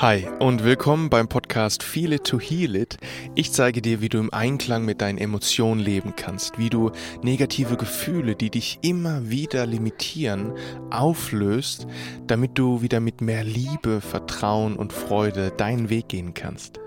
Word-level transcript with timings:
Hi 0.00 0.26
und 0.38 0.64
willkommen 0.64 1.10
beim 1.10 1.28
Podcast 1.28 1.82
Feel 1.82 2.14
It 2.14 2.24
to 2.24 2.40
Heal 2.40 2.74
It. 2.74 2.96
Ich 3.34 3.52
zeige 3.52 3.82
dir, 3.82 4.00
wie 4.00 4.08
du 4.08 4.16
im 4.16 4.32
Einklang 4.32 4.86
mit 4.86 5.02
deinen 5.02 5.18
Emotionen 5.18 5.78
leben 5.78 6.14
kannst, 6.16 6.58
wie 6.58 6.70
du 6.70 6.90
negative 7.22 7.76
Gefühle, 7.76 8.34
die 8.34 8.48
dich 8.48 8.78
immer 8.80 9.28
wieder 9.28 9.66
limitieren, 9.66 10.54
auflöst, 10.88 11.86
damit 12.26 12.52
du 12.58 12.80
wieder 12.80 12.98
mit 13.00 13.20
mehr 13.20 13.44
Liebe, 13.44 14.00
Vertrauen 14.00 14.76
und 14.76 14.94
Freude 14.94 15.50
deinen 15.50 15.90
Weg 15.90 16.08
gehen 16.08 16.32
kannst. 16.32 16.80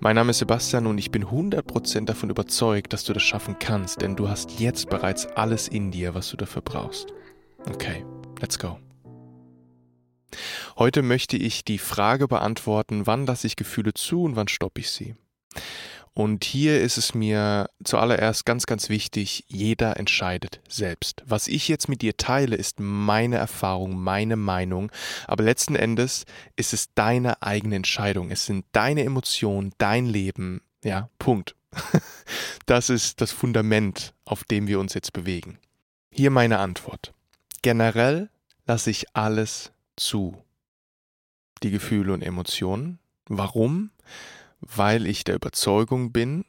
Mein 0.00 0.16
Name 0.16 0.30
ist 0.30 0.38
Sebastian 0.38 0.86
und 0.86 0.96
ich 0.96 1.10
bin 1.10 1.26
100% 1.26 2.06
davon 2.06 2.30
überzeugt, 2.30 2.94
dass 2.94 3.04
du 3.04 3.12
das 3.12 3.22
schaffen 3.22 3.56
kannst, 3.58 4.00
denn 4.00 4.16
du 4.16 4.30
hast 4.30 4.60
jetzt 4.60 4.88
bereits 4.88 5.26
alles 5.26 5.68
in 5.68 5.90
dir, 5.90 6.14
was 6.14 6.30
du 6.30 6.38
dafür 6.38 6.62
brauchst. 6.62 7.12
Okay, 7.68 8.02
let's 8.40 8.58
go. 8.58 8.78
Heute 10.76 11.02
möchte 11.02 11.36
ich 11.36 11.64
die 11.64 11.78
Frage 11.78 12.28
beantworten, 12.28 13.06
wann 13.06 13.26
lasse 13.26 13.46
ich 13.46 13.56
Gefühle 13.56 13.94
zu 13.94 14.22
und 14.22 14.36
wann 14.36 14.48
stoppe 14.48 14.80
ich 14.80 14.90
sie. 14.90 15.14
Und 16.16 16.44
hier 16.44 16.80
ist 16.80 16.96
es 16.96 17.14
mir 17.14 17.68
zuallererst 17.84 18.46
ganz, 18.46 18.64
ganz 18.64 18.88
wichtig, 18.88 19.44
jeder 19.48 19.98
entscheidet 19.98 20.62
selbst. 20.66 21.22
Was 21.26 21.46
ich 21.46 21.68
jetzt 21.68 21.90
mit 21.90 22.00
dir 22.00 22.16
teile, 22.16 22.56
ist 22.56 22.80
meine 22.80 23.36
Erfahrung, 23.36 24.02
meine 24.02 24.36
Meinung, 24.36 24.90
aber 25.26 25.44
letzten 25.44 25.76
Endes 25.76 26.24
ist 26.56 26.72
es 26.72 26.94
deine 26.94 27.42
eigene 27.42 27.76
Entscheidung. 27.76 28.30
Es 28.30 28.46
sind 28.46 28.64
deine 28.72 29.04
Emotionen, 29.04 29.74
dein 29.76 30.06
Leben. 30.06 30.62
Ja, 30.82 31.10
Punkt. 31.18 31.54
Das 32.64 32.90
ist 32.90 33.20
das 33.20 33.30
Fundament, 33.30 34.12
auf 34.24 34.42
dem 34.42 34.66
wir 34.66 34.80
uns 34.80 34.92
jetzt 34.94 35.12
bewegen. 35.12 35.58
Hier 36.10 36.32
meine 36.32 36.58
Antwort. 36.58 37.14
Generell 37.62 38.28
lasse 38.66 38.90
ich 38.90 39.14
alles 39.14 39.70
zu. 39.96 40.42
Die 41.62 41.70
Gefühle 41.70 42.12
und 42.12 42.22
Emotionen. 42.22 42.98
Warum? 43.28 43.90
Weil 44.60 45.06
ich 45.06 45.24
der 45.24 45.34
Überzeugung 45.34 46.12
bin, 46.12 46.44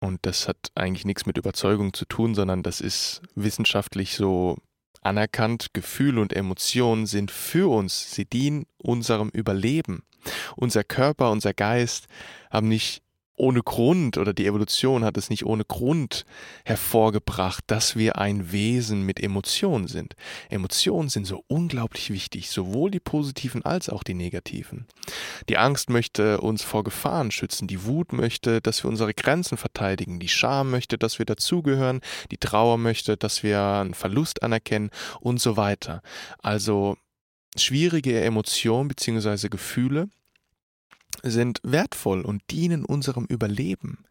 und 0.00 0.26
das 0.26 0.48
hat 0.48 0.70
eigentlich 0.74 1.04
nichts 1.04 1.26
mit 1.26 1.38
Überzeugung 1.38 1.92
zu 1.92 2.04
tun, 2.04 2.34
sondern 2.34 2.62
das 2.62 2.80
ist 2.80 3.22
wissenschaftlich 3.34 4.14
so 4.16 4.56
anerkannt, 5.04 5.68
Gefühle 5.72 6.20
und 6.20 6.32
Emotionen 6.32 7.06
sind 7.06 7.30
für 7.30 7.70
uns, 7.70 8.12
sie 8.12 8.24
dienen 8.24 8.66
unserem 8.78 9.28
Überleben. 9.28 10.02
Unser 10.56 10.84
Körper, 10.84 11.30
unser 11.30 11.52
Geist 11.52 12.06
haben 12.50 12.68
nicht 12.68 13.03
ohne 13.36 13.62
Grund 13.62 14.16
oder 14.16 14.32
die 14.32 14.46
Evolution 14.46 15.04
hat 15.04 15.16
es 15.16 15.30
nicht 15.30 15.44
ohne 15.44 15.64
Grund 15.64 16.24
hervorgebracht, 16.64 17.64
dass 17.66 17.96
wir 17.96 18.18
ein 18.18 18.52
Wesen 18.52 19.02
mit 19.02 19.20
Emotionen 19.20 19.88
sind. 19.88 20.14
Emotionen 20.50 21.08
sind 21.08 21.26
so 21.26 21.44
unglaublich 21.48 22.10
wichtig, 22.10 22.50
sowohl 22.50 22.90
die 22.90 23.00
positiven 23.00 23.64
als 23.64 23.88
auch 23.88 24.04
die 24.04 24.14
negativen. 24.14 24.86
Die 25.48 25.58
Angst 25.58 25.90
möchte 25.90 26.40
uns 26.40 26.62
vor 26.62 26.84
Gefahren 26.84 27.30
schützen, 27.30 27.66
die 27.66 27.84
Wut 27.84 28.12
möchte, 28.12 28.60
dass 28.60 28.84
wir 28.84 28.88
unsere 28.88 29.14
Grenzen 29.14 29.58
verteidigen, 29.58 30.20
die 30.20 30.28
Scham 30.28 30.70
möchte, 30.70 30.96
dass 30.96 31.18
wir 31.18 31.26
dazugehören, 31.26 32.00
die 32.30 32.38
Trauer 32.38 32.78
möchte, 32.78 33.16
dass 33.16 33.42
wir 33.42 33.60
einen 33.60 33.94
Verlust 33.94 34.42
anerkennen 34.42 34.90
und 35.20 35.40
so 35.40 35.56
weiter. 35.56 36.02
Also 36.38 36.96
schwierige 37.56 38.20
Emotionen 38.20 38.88
bzw. 38.88 39.48
Gefühle 39.48 40.08
sind 41.24 41.60
wertvoll 41.62 42.22
und 42.22 42.42
dienen 42.50 42.84
unserem 42.84 43.24
Überleben. 43.24 44.04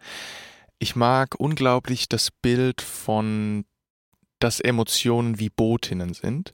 Ich 0.79 0.95
mag 0.95 1.35
unglaublich 1.39 2.09
das 2.09 2.29
Bild 2.31 2.81
von 2.81 3.65
dass 4.39 4.59
Emotionen 4.59 5.39
wie 5.39 5.49
Botinnen 5.49 6.13
sind, 6.13 6.51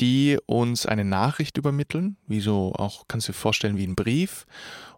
die 0.00 0.38
uns 0.44 0.84
eine 0.84 1.06
Nachricht 1.06 1.56
übermitteln, 1.56 2.18
wie 2.26 2.40
so 2.40 2.74
auch 2.74 3.04
kannst 3.08 3.26
du 3.26 3.32
dir 3.32 3.38
vorstellen 3.38 3.78
wie 3.78 3.86
ein 3.86 3.96
Brief 3.96 4.44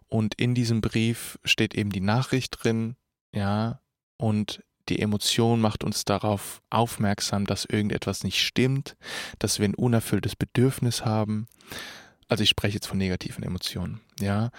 und 0.09 0.35
in 0.35 0.53
diesem 0.53 0.81
Brief 0.81 1.39
steht 1.45 1.75
eben 1.75 1.91
die 1.91 2.01
Nachricht 2.01 2.57
drin, 2.61 2.97
ja, 3.33 3.79
und 4.17 4.63
die 4.89 4.99
Emotion 4.99 5.61
macht 5.61 5.83
uns 5.83 6.05
darauf 6.05 6.61
aufmerksam, 6.69 7.45
dass 7.45 7.65
irgendetwas 7.65 8.23
nicht 8.23 8.41
stimmt, 8.41 8.97
dass 9.39 9.59
wir 9.59 9.67
ein 9.67 9.73
unerfülltes 9.73 10.35
Bedürfnis 10.35 11.05
haben. 11.05 11.47
Also 12.27 12.43
ich 12.43 12.49
spreche 12.49 12.75
jetzt 12.75 12.87
von 12.87 12.97
negativen 12.97 13.43
Emotionen, 13.43 14.01
ja. 14.19 14.51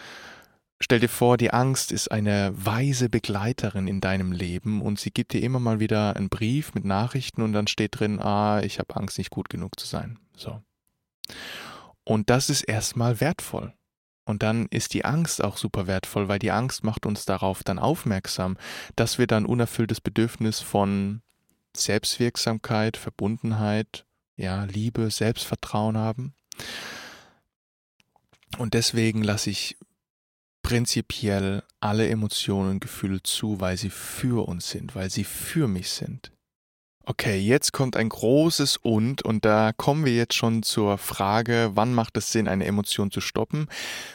Stell 0.78 1.00
dir 1.00 1.09
vor, 1.09 1.38
die 1.38 1.53
Angst 1.53 1.91
ist 1.91 2.10
eine 2.10 2.53
weise 2.54 3.09
Begleiterin 3.09 3.88
in 3.88 4.00
deinem 4.00 4.32
Leben 4.32 4.82
und 4.82 5.00
sie 5.00 5.10
gibt 5.10 5.32
dir 5.32 5.42
immer 5.42 5.59
mal 5.59 5.81
wieder 5.81 6.16
einen 6.16 6.28
Brief 6.28 6.75
mit 6.75 6.84
Nachrichten 6.84 7.41
und 7.42 7.54
dann 7.54 7.66
steht 7.66 7.98
drin, 7.98 8.20
ah, 8.20 8.60
ich 8.62 8.78
habe 8.78 8.94
Angst, 8.97 9.16
nicht 9.16 9.31
gut 9.31 9.48
genug 9.48 9.81
zu 9.81 9.87
sein. 9.87 10.19
So. 10.37 10.62
Und 12.04 12.28
das 12.28 12.50
ist 12.50 12.62
erstmal 12.62 13.20
wertvoll. 13.20 13.72
Und 14.26 14.42
dann 14.42 14.66
ist 14.70 14.92
die 14.92 15.04
Angst 15.04 15.42
auch 15.42 15.56
super 15.56 15.87
wertvoll, 15.87 16.28
weil 16.28 16.41
die 16.41 16.50
Angst 16.50 16.84
macht 16.84 17.06
uns 17.06 17.25
darauf 17.25 17.62
dann 17.62 17.78
aufmerksam, 17.78 18.58
dass 18.97 19.19
wir 19.19 19.26
dann 19.26 19.47
unerfülltes 19.47 20.00
Bedürfnis 20.00 20.60
von 20.60 21.22
Selbstwirksamkeit, 21.76 22.97
Verbundenheit, 22.97 24.04
ja, 24.37 24.64
Liebe, 24.64 25.10
Selbstvertrauen 25.10 25.97
haben. 25.97 26.34
Und 28.58 28.75
deswegen 28.75 29.22
lasse 29.22 29.50
ich 29.50 29.76
prinzipiell 30.66 31.62
alle 31.78 32.09
Emotionen 32.09 32.71
und 32.71 32.81
Gefühle 32.81 33.22
zu, 33.22 33.60
weil 33.60 33.77
sie 33.77 33.88
für 33.88 34.49
uns 34.49 34.69
sind, 34.69 34.97
weil 34.97 35.10
sie 35.10 35.22
für 35.22 35.69
mich 35.69 35.91
sind. 35.91 36.32
Okay, 37.04 37.38
jetzt 37.38 37.72
kommt 37.72 37.97
ein 37.97 38.09
großes 38.09 38.76
Und 38.78 39.22
und 39.22 39.44
da 39.44 39.72
kommen 39.72 40.05
wir 40.05 40.16
jetzt 40.16 40.34
schon 40.34 40.65
zur 40.65 40.99
Frage, 40.99 41.71
wann 41.75 41.94
macht 41.94 42.16
es 42.16 42.32
Sinn, 42.32 42.49
eine 42.49 42.65
Emotion 42.65 43.12
zu 43.12 43.21
stoppen? 43.21 43.69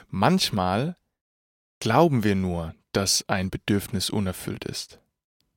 Manchmal 0.10 0.98
glauben 1.80 2.26
wir 2.26 2.36
nur, 2.36 2.76
dass 2.92 3.24
ein 3.30 3.50
Bedürfnis 3.50 4.10
unerfüllt 4.10 4.66
ist. 4.66 5.00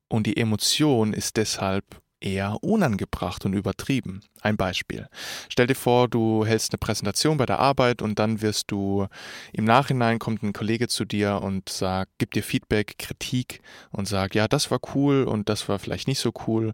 Und 0.06 0.28
die 0.28 0.36
Emotion 0.36 1.12
ist 1.12 1.38
deshalb 1.38 1.84
eher 2.24 2.62
unangebracht 2.62 3.44
und 3.44 3.52
übertrieben. 3.52 4.22
Ein 4.40 4.56
Beispiel. 4.56 5.08
Stell 5.48 5.66
dir 5.66 5.74
vor, 5.74 6.08
du 6.08 6.44
hältst 6.46 6.72
eine 6.72 6.78
Präsentation 6.78 7.36
bei 7.36 7.46
der 7.46 7.58
Arbeit 7.58 8.02
und 8.02 8.18
dann 8.18 8.40
wirst 8.40 8.70
du 8.70 9.06
im 9.52 9.64
Nachhinein 9.64 10.18
kommt 10.18 10.42
ein 10.42 10.52
Kollege 10.52 10.88
zu 10.88 11.04
dir 11.04 11.40
und 11.42 11.68
sagt, 11.68 12.12
gibt 12.18 12.34
dir 12.34 12.42
Feedback, 12.42 12.98
Kritik 12.98 13.60
und 13.90 14.08
sagt, 14.08 14.34
ja, 14.34 14.48
das 14.48 14.70
war 14.70 14.80
cool 14.94 15.24
und 15.24 15.48
das 15.48 15.68
war 15.68 15.78
vielleicht 15.78 16.08
nicht 16.08 16.18
so 16.18 16.32
cool. 16.46 16.72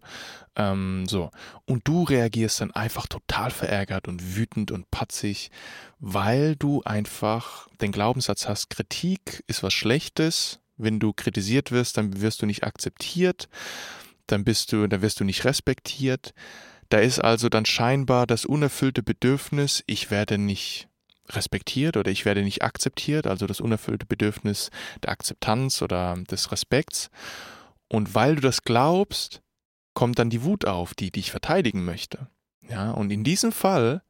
Ähm, 0.55 1.05
so. 1.07 1.31
Und 1.65 1.87
du 1.87 2.03
reagierst 2.03 2.61
dann 2.61 2.71
einfach 2.71 3.07
total 3.07 3.51
verärgert 3.51 4.07
und 4.07 4.35
wütend 4.37 4.71
und 4.71 4.89
patzig, 4.89 5.51
weil 5.99 6.55
du 6.55 6.81
einfach 6.83 7.67
den 7.81 7.91
Glaubenssatz 7.91 8.47
hast, 8.47 8.69
Kritik 8.69 9.43
ist 9.47 9.63
was 9.63 9.73
Schlechtes. 9.73 10.59
Wenn 10.77 10.99
du 10.99 11.13
kritisiert 11.13 11.71
wirst, 11.71 11.97
dann 11.97 12.21
wirst 12.21 12.41
du 12.41 12.45
nicht 12.45 12.63
akzeptiert 12.63 13.49
dann 14.31 14.43
bist 14.43 14.71
du, 14.71 14.87
dann 14.87 15.01
wirst 15.01 15.19
du 15.19 15.23
nicht 15.23 15.45
respektiert. 15.45 16.33
Da 16.89 16.99
ist 16.99 17.19
also 17.19 17.49
dann 17.49 17.65
scheinbar 17.65 18.27
das 18.27 18.45
unerfüllte 18.45 19.03
Bedürfnis, 19.03 19.83
ich 19.87 20.11
werde 20.11 20.37
nicht 20.37 20.87
respektiert 21.29 21.95
oder 21.95 22.11
ich 22.11 22.25
werde 22.25 22.43
nicht 22.43 22.63
akzeptiert, 22.63 23.27
also 23.27 23.47
das 23.47 23.61
unerfüllte 23.61 24.05
Bedürfnis 24.05 24.69
der 25.03 25.11
Akzeptanz 25.11 25.81
oder 25.81 26.15
des 26.29 26.51
Respekts. 26.51 27.09
Und 27.87 28.15
weil 28.15 28.35
du 28.35 28.41
das 28.41 28.63
glaubst, 28.63 29.41
kommt 29.93 30.19
dann 30.19 30.29
die 30.29 30.43
Wut 30.43 30.65
auf, 30.65 30.93
die 30.93 31.11
dich 31.11 31.31
verteidigen 31.31 31.85
möchte. 31.85 32.27
Ja, 32.69 32.91
und 32.91 33.11
in 33.11 33.23
diesem 33.23 33.51
Fall 33.51 34.01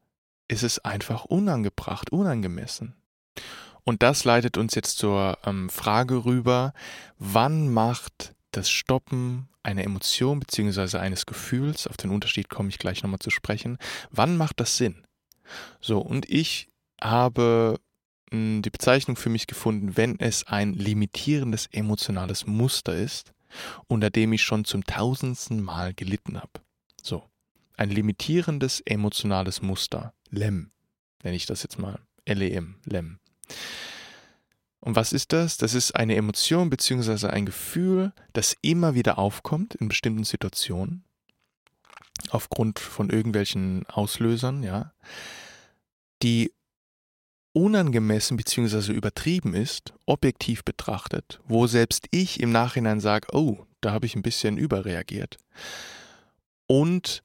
ist 0.48 0.62
es 0.62 0.78
einfach 0.80 1.24
unangebracht, 1.24 2.10
unangemessen. 2.10 2.94
Und 3.84 4.02
das 4.02 4.24
leitet 4.24 4.56
uns 4.56 4.74
jetzt 4.74 4.98
zur 4.98 5.38
ähm, 5.44 5.68
Frage 5.68 6.24
rüber, 6.24 6.72
wann 7.18 7.72
macht 7.72 8.34
das 8.52 8.70
Stoppen 8.70 9.48
einer 9.62 9.84
Emotion 9.84 10.40
bzw. 10.40 10.98
eines 10.98 11.26
Gefühls, 11.26 11.86
auf 11.86 11.96
den 11.96 12.10
Unterschied 12.10 12.48
komme 12.48 12.68
ich 12.68 12.78
gleich 12.78 13.02
nochmal 13.02 13.20
zu 13.20 13.30
sprechen, 13.30 13.78
wann 14.10 14.36
macht 14.36 14.60
das 14.60 14.76
Sinn? 14.76 15.04
So, 15.80 16.00
und 16.00 16.28
ich 16.28 16.68
habe 17.00 17.78
hm, 18.30 18.62
die 18.62 18.70
Bezeichnung 18.70 19.16
für 19.16 19.30
mich 19.30 19.46
gefunden, 19.46 19.96
wenn 19.96 20.18
es 20.18 20.46
ein 20.46 20.72
limitierendes 20.74 21.66
emotionales 21.72 22.46
Muster 22.46 22.94
ist, 22.94 23.32
unter 23.86 24.10
dem 24.10 24.32
ich 24.32 24.42
schon 24.42 24.64
zum 24.64 24.84
tausendsten 24.84 25.62
Mal 25.62 25.94
gelitten 25.94 26.40
habe. 26.40 26.52
So, 27.02 27.24
ein 27.76 27.90
limitierendes 27.90 28.80
emotionales 28.80 29.62
Muster, 29.62 30.14
LEM, 30.30 30.70
nenne 31.22 31.36
ich 31.36 31.46
das 31.46 31.62
jetzt 31.62 31.78
mal, 31.78 31.98
L-E-M, 32.24 32.76
LEM. 32.84 33.18
Und 34.84 34.96
was 34.96 35.12
ist 35.12 35.32
das? 35.32 35.58
Das 35.58 35.74
ist 35.74 35.92
eine 35.92 36.16
Emotion 36.16 36.68
bzw. 36.68 37.28
ein 37.28 37.46
Gefühl, 37.46 38.12
das 38.32 38.56
immer 38.62 38.94
wieder 38.96 39.16
aufkommt 39.16 39.76
in 39.76 39.86
bestimmten 39.88 40.24
Situationen, 40.24 41.04
aufgrund 42.30 42.80
von 42.80 43.08
irgendwelchen 43.08 43.86
Auslösern, 43.86 44.64
ja, 44.64 44.92
die 46.24 46.52
unangemessen 47.52 48.36
bzw. 48.36 48.92
übertrieben 48.92 49.54
ist, 49.54 49.94
objektiv 50.04 50.64
betrachtet, 50.64 51.38
wo 51.44 51.68
selbst 51.68 52.08
ich 52.10 52.40
im 52.40 52.50
Nachhinein 52.50 52.98
sage, 52.98 53.28
oh, 53.32 53.64
da 53.82 53.92
habe 53.92 54.06
ich 54.06 54.16
ein 54.16 54.22
bisschen 54.22 54.56
überreagiert. 54.56 55.38
Und 56.66 57.22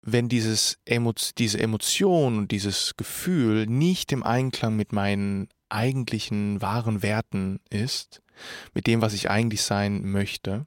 wenn 0.00 0.30
dieses 0.30 0.78
Emo 0.86 1.12
diese 1.36 1.60
Emotion 1.60 2.38
und 2.38 2.52
dieses 2.52 2.96
Gefühl 2.96 3.66
nicht 3.66 4.12
im 4.12 4.22
Einklang 4.22 4.76
mit 4.76 4.92
meinen 4.92 5.48
eigentlichen 5.68 6.60
wahren 6.60 7.02
Werten 7.02 7.60
ist, 7.70 8.22
mit 8.74 8.86
dem, 8.86 9.00
was 9.00 9.14
ich 9.14 9.30
eigentlich 9.30 9.62
sein 9.62 10.10
möchte 10.10 10.66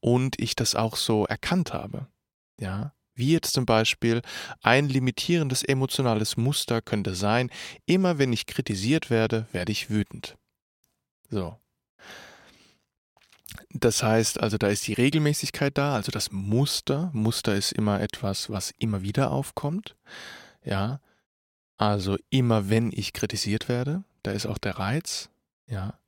und 0.00 0.38
ich 0.38 0.54
das 0.54 0.74
auch 0.74 0.96
so 0.96 1.26
erkannt 1.26 1.72
habe. 1.72 2.06
Ja, 2.60 2.92
wie 3.14 3.32
jetzt 3.32 3.52
zum 3.52 3.64
Beispiel 3.64 4.22
ein 4.60 4.88
limitierendes 4.88 5.62
emotionales 5.62 6.36
Muster 6.36 6.82
könnte 6.82 7.14
sein, 7.14 7.50
immer 7.86 8.18
wenn 8.18 8.32
ich 8.32 8.46
kritisiert 8.46 9.08
werde, 9.08 9.46
werde 9.52 9.72
ich 9.72 9.88
wütend. 9.88 10.36
So. 11.30 11.56
Das 13.70 14.02
heißt 14.02 14.40
also, 14.40 14.58
da 14.58 14.68
ist 14.68 14.86
die 14.86 14.94
Regelmäßigkeit 14.94 15.76
da, 15.78 15.94
also 15.94 16.10
das 16.10 16.32
Muster. 16.32 17.10
Muster 17.12 17.54
ist 17.54 17.72
immer 17.72 18.00
etwas, 18.00 18.50
was 18.50 18.72
immer 18.78 19.02
wieder 19.02 19.30
aufkommt. 19.30 19.96
Ja. 20.64 21.00
Also 21.76 22.16
immer 22.30 22.70
wenn 22.70 22.92
ich 22.92 23.12
kritisiert 23.12 23.68
werde, 23.68 24.04
da 24.22 24.32
ist 24.32 24.46
auch 24.46 24.58
der 24.58 24.78
Reiz. 24.78 25.28
Ja. 25.66 25.98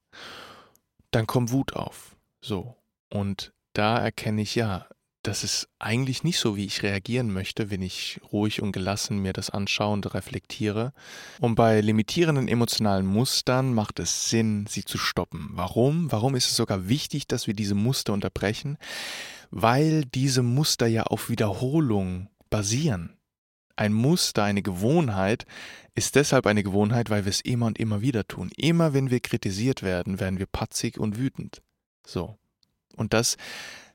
Dann 1.10 1.26
kommt 1.26 1.50
Wut 1.50 1.74
auf. 1.74 2.16
So. 2.40 2.76
Und 3.10 3.52
da 3.72 3.98
erkenne 3.98 4.42
ich 4.42 4.54
ja, 4.54 4.86
das 5.26 5.42
ist 5.42 5.68
eigentlich 5.80 6.22
nicht 6.22 6.38
so, 6.38 6.56
wie 6.56 6.66
ich 6.66 6.84
reagieren 6.84 7.32
möchte, 7.32 7.68
wenn 7.70 7.82
ich 7.82 8.20
ruhig 8.32 8.62
und 8.62 8.70
gelassen 8.70 9.18
mir 9.18 9.32
das 9.32 9.50
anschaue 9.50 9.92
und 9.92 10.14
reflektiere. 10.14 10.92
Und 11.40 11.56
bei 11.56 11.80
limitierenden 11.80 12.46
emotionalen 12.46 13.06
Mustern 13.06 13.74
macht 13.74 13.98
es 13.98 14.30
Sinn, 14.30 14.66
sie 14.68 14.84
zu 14.84 14.98
stoppen. 14.98 15.50
Warum? 15.52 16.12
Warum 16.12 16.36
ist 16.36 16.48
es 16.48 16.56
sogar 16.56 16.88
wichtig, 16.88 17.26
dass 17.26 17.48
wir 17.48 17.54
diese 17.54 17.74
Muster 17.74 18.12
unterbrechen? 18.12 18.78
Weil 19.50 20.04
diese 20.04 20.42
Muster 20.42 20.86
ja 20.86 21.02
auf 21.04 21.28
Wiederholung 21.28 22.28
basieren. 22.48 23.15
Ein 23.76 23.92
Muster, 23.92 24.42
eine 24.42 24.62
Gewohnheit 24.62 25.46
ist 25.94 26.14
deshalb 26.14 26.46
eine 26.46 26.62
Gewohnheit, 26.62 27.10
weil 27.10 27.24
wir 27.24 27.30
es 27.30 27.40
immer 27.40 27.66
und 27.66 27.78
immer 27.78 28.00
wieder 28.00 28.26
tun. 28.26 28.50
Immer 28.56 28.94
wenn 28.94 29.10
wir 29.10 29.20
kritisiert 29.20 29.82
werden, 29.82 30.20
werden 30.20 30.38
wir 30.38 30.46
patzig 30.46 30.98
und 30.98 31.18
wütend. 31.18 31.62
So. 32.06 32.36
Und 32.96 33.12
das 33.12 33.36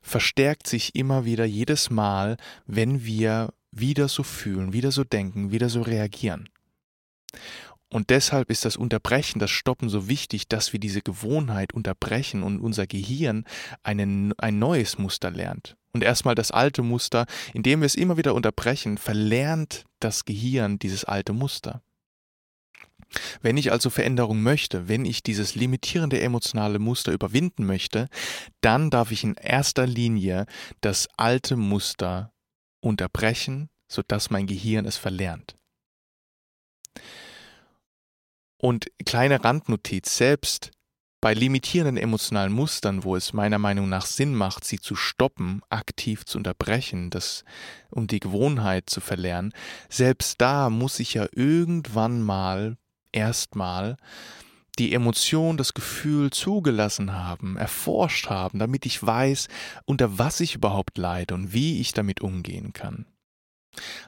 verstärkt 0.01 0.68
sich 0.68 0.95
immer 0.95 1.25
wieder 1.25 1.45
jedes 1.45 1.89
Mal, 1.89 2.38
wenn 2.66 3.04
wir 3.06 3.54
wieder 3.72 4.07
so 4.07 4.24
fühlen, 4.24 4.74
wieder 4.74 4.92
so 4.92 5.04
denken, 5.04 5.51
wieder 5.51 5.69
so 5.69 5.81
reagieren. 5.81 6.50
Und 7.89 8.10
deshalb 8.10 8.50
ist 8.50 8.63
das 8.66 8.77
Unterbrechen, 8.77 9.39
das 9.39 9.51
Stoppen 9.51 9.89
so 9.89 10.07
wichtig, 10.07 10.48
dass 10.48 10.72
wir 10.72 10.80
diese 10.80 11.01
Gewohnheit 11.01 11.74
unterbrechen 11.74 12.42
und 12.42 12.60
unser 12.62 12.88
Gehirn 12.88 13.45
einen, 13.84 14.34
ein 14.39 14.60
neues 14.60 14.98
Muster 14.98 15.30
lernt. 15.30 15.75
Und 15.94 16.04
erstmal 16.04 16.36
das 16.36 16.52
alte 16.52 16.84
Muster, 16.84 17.26
indem 17.54 17.82
wir 17.82 17.86
es 17.86 17.96
immer 17.96 18.18
wieder 18.18 18.34
unterbrechen, 18.34 18.98
verlernt 18.98 19.86
das 20.00 20.26
Gehirn 20.26 20.80
dieses 20.80 21.04
alte 21.04 21.34
Muster. 21.34 21.82
Wenn 23.42 23.58
ich 23.58 23.72
also 23.72 23.90
Veränderung 23.90 24.42
möchte, 24.42 24.88
wenn 24.88 25.04
ich 25.04 25.22
dieses 25.22 25.56
limitierende 25.56 26.22
emotionale 26.22 26.80
Muster 26.80 27.12
überwinden 27.12 27.66
möchte, 27.66 28.08
dann 28.62 28.90
darf 28.90 29.12
ich 29.12 29.24
in 29.24 29.36
erster 29.36 29.86
Linie 29.86 30.46
das 30.80 31.10
alte 31.18 31.58
Muster 31.58 32.32
unterbrechen, 32.80 33.70
sodass 33.90 34.30
mein 34.30 34.48
Gehirn 34.48 34.86
es 34.86 34.96
verlernt. 34.96 35.58
Und 38.58 38.88
kleine 39.06 39.44
Randnotiz, 39.44 40.16
selbst 40.16 40.72
bei 41.22 41.36
limitierenden 41.36 41.98
emotionalen 41.98 42.52
Mustern, 42.52 43.04
wo 43.04 43.16
es 43.16 43.32
meiner 43.32 43.60
Meinung 43.60 43.88
nach 43.88 44.08
Sinn 44.08 44.34
macht, 44.34 44.66
sie 44.66 44.80
zu 44.80 44.96
stoppen, 44.96 45.62
aktiv 45.70 46.26
zu 46.26 46.40
unterbrechen, 46.40 47.12
das, 47.12 47.46
um 47.92 48.08
die 48.08 48.20
Gewohnheit 48.20 48.90
zu 48.90 49.02
verlernen, 49.02 49.54
selbst 49.88 50.42
da 50.42 50.72
muss 50.72 51.00
ich 51.00 51.14
ja 51.14 51.28
irgendwann 51.32 52.22
mal 52.22 52.78
erstmal 53.12 53.98
die 54.80 54.94
Emotion, 54.94 55.58
das 55.58 55.76
Gefühl 55.76 56.32
zugelassen 56.32 57.14
haben, 57.14 57.56
erforscht 57.56 58.30
haben, 58.30 58.58
damit 58.58 58.88
ich 58.88 59.06
weiß, 59.06 59.48
unter 59.86 60.18
was 60.18 60.40
ich 60.40 60.56
überhaupt 60.56 60.98
leide 60.98 61.36
und 61.36 61.54
wie 61.54 61.82
ich 61.82 61.94
damit 61.94 62.22
umgehen 62.22 62.74
kann. 62.74 63.06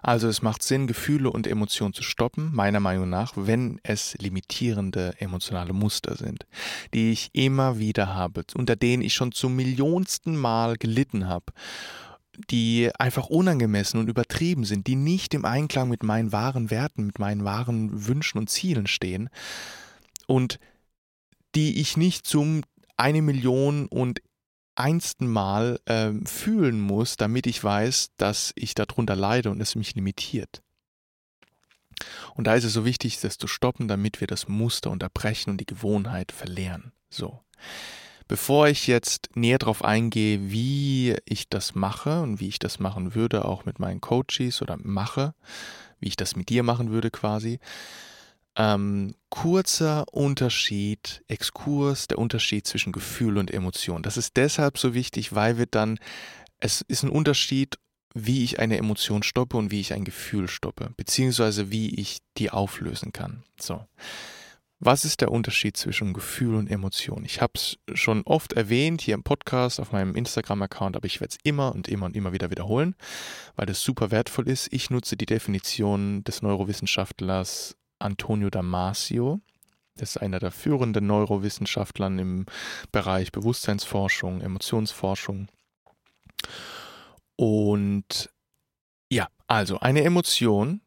Also 0.01 0.27
es 0.27 0.41
macht 0.41 0.61
Sinn, 0.63 0.87
Gefühle 0.87 1.31
und 1.31 1.47
Emotionen 1.47 1.93
zu 1.93 2.03
stoppen, 2.03 2.53
meiner 2.53 2.79
Meinung 2.79 3.09
nach, 3.09 3.33
wenn 3.35 3.79
es 3.83 4.15
limitierende 4.19 5.13
emotionale 5.19 5.73
Muster 5.73 6.15
sind, 6.15 6.45
die 6.93 7.11
ich 7.11 7.29
immer 7.33 7.79
wieder 7.79 8.13
habe, 8.13 8.43
unter 8.55 8.75
denen 8.75 9.03
ich 9.03 9.13
schon 9.13 9.31
zum 9.31 9.55
millionsten 9.55 10.35
Mal 10.35 10.77
gelitten 10.77 11.27
habe 11.27 11.53
die 12.49 12.89
einfach 12.97 13.27
unangemessen 13.27 13.99
und 13.99 14.09
übertrieben 14.09 14.65
sind, 14.65 14.87
die 14.87 14.95
nicht 14.95 15.33
im 15.33 15.45
Einklang 15.45 15.89
mit 15.89 16.03
meinen 16.03 16.31
wahren 16.31 16.71
Werten, 16.71 17.05
mit 17.05 17.19
meinen 17.19 17.43
wahren 17.43 18.07
Wünschen 18.07 18.39
und 18.39 18.49
Zielen 18.49 18.87
stehen 18.87 19.29
und 20.25 20.59
die 21.55 21.79
ich 21.79 21.95
nicht 21.95 22.25
zum 22.25 22.63
eine 22.97 23.21
Million 23.21 23.87
und 23.87 24.21
einsten 24.75 25.27
Mal 25.27 25.79
äh, 25.85 26.11
fühlen 26.25 26.79
muss, 26.79 27.17
damit 27.17 27.47
ich 27.47 27.63
weiß, 27.63 28.11
dass 28.17 28.53
ich 28.55 28.73
darunter 28.75 29.15
leide 29.15 29.51
und 29.51 29.61
es 29.61 29.75
mich 29.75 29.95
limitiert. 29.95 30.61
Und 32.35 32.47
da 32.47 32.55
ist 32.55 32.63
es 32.63 32.73
so 32.73 32.85
wichtig, 32.85 33.19
das 33.21 33.37
zu 33.37 33.47
stoppen, 33.47 33.87
damit 33.87 34.19
wir 34.19 34.27
das 34.27 34.47
Muster 34.47 34.89
unterbrechen 34.89 35.51
und 35.51 35.61
die 35.61 35.65
Gewohnheit 35.65 36.31
verlieren. 36.31 36.91
So. 37.09 37.39
Bevor 38.27 38.67
ich 38.67 38.87
jetzt 38.87 39.29
näher 39.35 39.59
darauf 39.59 39.83
eingehe, 39.83 40.49
wie 40.49 41.15
ich 41.25 41.49
das 41.49 41.75
mache 41.75 42.21
und 42.21 42.39
wie 42.39 42.47
ich 42.47 42.59
das 42.59 42.79
machen 42.79 43.15
würde, 43.15 43.45
auch 43.45 43.65
mit 43.65 43.79
meinen 43.79 44.01
Coaches 44.01 44.61
oder 44.61 44.77
mache, 44.81 45.35
wie 45.99 46.07
ich 46.07 46.15
das 46.15 46.35
mit 46.35 46.49
dir 46.49 46.63
machen 46.63 46.89
würde 46.89 47.11
quasi, 47.11 47.59
ähm, 48.55 49.15
kurzer 49.29 50.05
Unterschied, 50.11 51.23
Exkurs, 51.27 52.07
der 52.07 52.19
Unterschied 52.19 52.67
zwischen 52.67 52.91
Gefühl 52.91 53.37
und 53.37 53.51
Emotion. 53.51 54.03
Das 54.03 54.17
ist 54.17 54.37
deshalb 54.37 54.77
so 54.77 54.93
wichtig, 54.93 55.33
weil 55.33 55.57
wir 55.57 55.65
dann, 55.65 55.97
es 56.59 56.81
ist 56.81 57.03
ein 57.03 57.09
Unterschied, 57.09 57.77
wie 58.13 58.43
ich 58.43 58.59
eine 58.59 58.77
Emotion 58.77 59.23
stoppe 59.23 59.57
und 59.57 59.71
wie 59.71 59.79
ich 59.79 59.93
ein 59.93 60.03
Gefühl 60.03 60.47
stoppe, 60.47 60.93
beziehungsweise 60.97 61.71
wie 61.71 61.95
ich 61.99 62.19
die 62.37 62.51
auflösen 62.51 63.11
kann. 63.11 63.43
So. 63.59 63.85
Was 64.85 65.05
ist 65.05 65.21
der 65.21 65.31
Unterschied 65.31 65.77
zwischen 65.77 66.13
Gefühl 66.13 66.55
und 66.55 66.69
Emotion? 66.69 67.23
Ich 67.23 67.41
habe 67.41 67.53
es 67.55 67.77
schon 67.93 68.23
oft 68.23 68.51
erwähnt 68.53 69.01
hier 69.01 69.13
im 69.13 69.23
Podcast, 69.23 69.79
auf 69.79 69.93
meinem 69.93 70.13
Instagram-Account, 70.13 70.97
aber 70.97 71.05
ich 71.05 71.21
werde 71.21 71.31
es 71.31 71.37
immer 71.43 71.73
und 71.73 71.87
immer 71.87 72.05
und 72.05 72.17
immer 72.17 72.33
wieder 72.33 72.51
wiederholen, 72.51 72.95
weil 73.55 73.65
das 73.65 73.81
super 73.81 74.11
wertvoll 74.11 74.49
ist. 74.49 74.67
Ich 74.73 74.89
nutze 74.89 75.15
die 75.15 75.25
Definition 75.25 76.25
des 76.25 76.41
Neurowissenschaftlers 76.41 77.77
Antonio 78.03 78.49
Damasio. 78.49 79.41
Das 79.95 80.15
ist 80.15 80.17
einer 80.21 80.39
der 80.39 80.51
führenden 80.51 81.07
Neurowissenschaftler 81.07 82.07
im 82.07 82.45
Bereich 82.91 83.31
Bewusstseinsforschung, 83.31 84.41
Emotionsforschung. 84.41 85.47
Und 87.35 88.29
ja, 89.11 89.27
also 89.47 89.79
eine 89.79 90.03
Emotion 90.03 90.81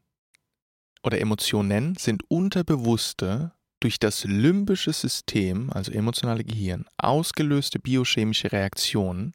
oder 1.02 1.20
Emotionen 1.20 1.94
sind 1.96 2.22
unterbewusste 2.28 3.52
durch 3.80 3.98
das 4.00 4.24
limbische 4.24 4.92
System, 4.92 5.70
also 5.70 5.92
emotionale 5.92 6.44
Gehirn, 6.44 6.86
ausgelöste 6.96 7.78
biochemische 7.78 8.50
Reaktionen, 8.50 9.34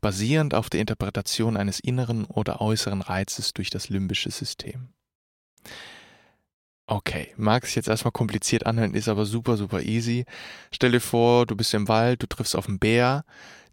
basierend 0.00 0.54
auf 0.54 0.70
der 0.70 0.80
Interpretation 0.80 1.56
eines 1.56 1.80
inneren 1.80 2.24
oder 2.26 2.60
äußeren 2.60 3.02
Reizes 3.02 3.52
durch 3.52 3.70
das 3.70 3.88
limbische 3.88 4.30
System. 4.30 4.92
Okay, 6.86 7.28
mag 7.38 7.64
es 7.64 7.74
jetzt 7.74 7.88
erstmal 7.88 8.12
kompliziert 8.12 8.66
anhören, 8.66 8.92
ist 8.92 9.08
aber 9.08 9.24
super, 9.24 9.56
super 9.56 9.80
easy. 9.82 10.26
Stell 10.70 10.92
dir 10.92 11.00
vor, 11.00 11.46
du 11.46 11.56
bist 11.56 11.72
im 11.72 11.88
Wald, 11.88 12.22
du 12.22 12.26
triffst 12.26 12.54
auf 12.54 12.68
einen 12.68 12.78
Bär, 12.78 13.24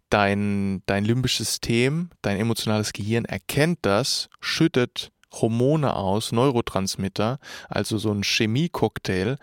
dein, 0.08 0.82
dein 0.86 1.04
limbisches 1.04 1.48
System, 1.48 2.08
dein 2.22 2.38
emotionales 2.38 2.94
Gehirn 2.94 3.26
erkennt 3.26 3.80
das, 3.82 4.30
schüttet 4.40 5.12
Hormone 5.30 5.94
aus, 5.94 6.32
Neurotransmitter, 6.32 7.38
also 7.68 7.98
so 7.98 8.12
ein 8.12 8.22
Chemiecocktail, 8.22 9.36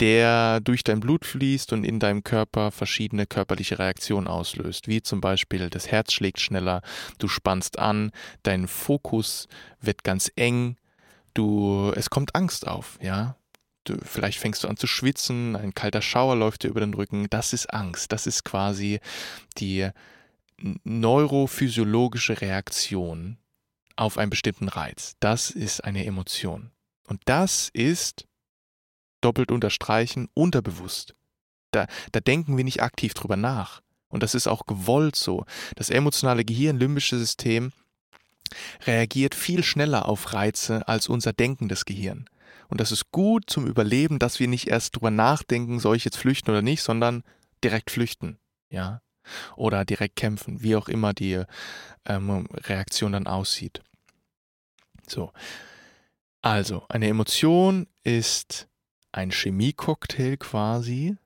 der 0.00 0.60
durch 0.60 0.84
dein 0.84 1.00
Blut 1.00 1.24
fließt 1.24 1.72
und 1.72 1.84
in 1.84 1.98
deinem 1.98 2.22
Körper 2.22 2.70
verschiedene 2.70 3.26
körperliche 3.26 3.78
Reaktionen 3.78 4.26
auslöst, 4.26 4.88
wie 4.88 5.00
zum 5.00 5.22
Beispiel 5.22 5.70
das 5.70 5.90
Herz 5.90 6.12
schlägt 6.12 6.40
schneller, 6.40 6.82
du 7.18 7.28
spannst 7.28 7.78
an, 7.78 8.10
dein 8.42 8.68
Fokus 8.68 9.48
wird 9.80 10.04
ganz 10.04 10.30
eng, 10.36 10.76
du, 11.36 11.92
es 11.94 12.10
kommt 12.10 12.34
Angst 12.34 12.66
auf, 12.66 12.98
ja. 13.00 13.36
Du, 13.84 13.96
vielleicht 14.02 14.38
fängst 14.40 14.64
du 14.64 14.68
an 14.68 14.76
zu 14.76 14.86
schwitzen, 14.86 15.54
ein 15.54 15.72
kalter 15.72 16.02
Schauer 16.02 16.34
läuft 16.34 16.64
dir 16.64 16.68
über 16.68 16.80
den 16.80 16.94
Rücken. 16.94 17.28
Das 17.30 17.52
ist 17.52 17.72
Angst. 17.72 18.10
Das 18.10 18.26
ist 18.26 18.44
quasi 18.44 19.00
die 19.58 19.90
neurophysiologische 20.84 22.40
Reaktion 22.40 23.38
auf 23.94 24.18
einen 24.18 24.30
bestimmten 24.30 24.68
Reiz. 24.68 25.14
Das 25.20 25.50
ist 25.50 25.84
eine 25.84 26.04
Emotion. 26.04 26.70
Und 27.06 27.20
das 27.26 27.70
ist 27.72 28.26
doppelt 29.20 29.52
unterstreichen, 29.52 30.28
unterbewusst. 30.34 31.14
Da, 31.70 31.86
da 32.12 32.20
denken 32.20 32.56
wir 32.56 32.64
nicht 32.64 32.82
aktiv 32.82 33.14
drüber 33.14 33.36
nach. 33.36 33.82
Und 34.08 34.22
das 34.22 34.34
ist 34.34 34.46
auch 34.46 34.66
gewollt 34.66 35.16
so. 35.16 35.44
Das 35.74 35.90
emotionale 35.90 36.44
Gehirn, 36.44 36.78
limbische 36.78 37.18
System 37.18 37.72
reagiert 38.86 39.34
viel 39.34 39.62
schneller 39.62 40.06
auf 40.08 40.32
Reize 40.32 40.86
als 40.88 41.08
unser 41.08 41.32
denkendes 41.32 41.84
Gehirn. 41.84 42.28
Und 42.68 42.80
das 42.80 42.92
ist 42.92 43.12
gut 43.12 43.48
zum 43.48 43.66
Überleben, 43.66 44.18
dass 44.18 44.40
wir 44.40 44.48
nicht 44.48 44.68
erst 44.68 44.96
drüber 44.96 45.10
nachdenken, 45.10 45.78
soll 45.78 45.96
ich 45.96 46.04
jetzt 46.04 46.16
flüchten 46.16 46.50
oder 46.50 46.62
nicht, 46.62 46.82
sondern 46.82 47.22
direkt 47.62 47.90
flüchten. 47.90 48.38
Ja. 48.70 49.02
Oder 49.56 49.84
direkt 49.84 50.16
kämpfen, 50.16 50.62
wie 50.62 50.76
auch 50.76 50.88
immer 50.88 51.12
die 51.12 51.42
ähm, 52.04 52.46
Reaktion 52.52 53.12
dann 53.12 53.26
aussieht. 53.26 53.82
So. 55.08 55.32
Also, 56.42 56.84
eine 56.88 57.08
Emotion 57.08 57.88
ist 58.04 58.68
ein 59.12 59.30
Chemiecocktail 59.30 60.36
quasi, 60.36 61.16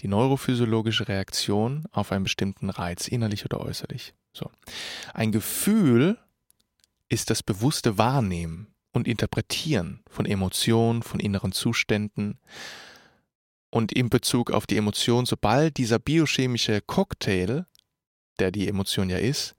die 0.00 0.08
neurophysiologische 0.08 1.08
Reaktion 1.08 1.86
auf 1.92 2.12
einen 2.12 2.24
bestimmten 2.24 2.68
Reiz, 2.68 3.08
innerlich 3.08 3.44
oder 3.44 3.60
äußerlich. 3.60 4.14
So. 4.32 4.50
Ein 5.14 5.32
Gefühl 5.32 6.18
ist 7.08 7.30
das 7.30 7.42
bewusste 7.42 7.98
Wahrnehmen 7.98 8.68
und 8.92 9.06
Interpretieren 9.06 10.02
von 10.08 10.26
Emotionen, 10.26 11.02
von 11.02 11.20
inneren 11.20 11.52
Zuständen. 11.52 12.40
Und 13.70 13.92
in 13.92 14.08
Bezug 14.08 14.50
auf 14.50 14.66
die 14.66 14.76
Emotion, 14.76 15.26
sobald 15.26 15.76
dieser 15.76 15.98
biochemische 15.98 16.80
Cocktail, 16.80 17.66
der 18.38 18.50
die 18.50 18.68
Emotion 18.68 19.10
ja 19.10 19.18
ist, 19.18 19.54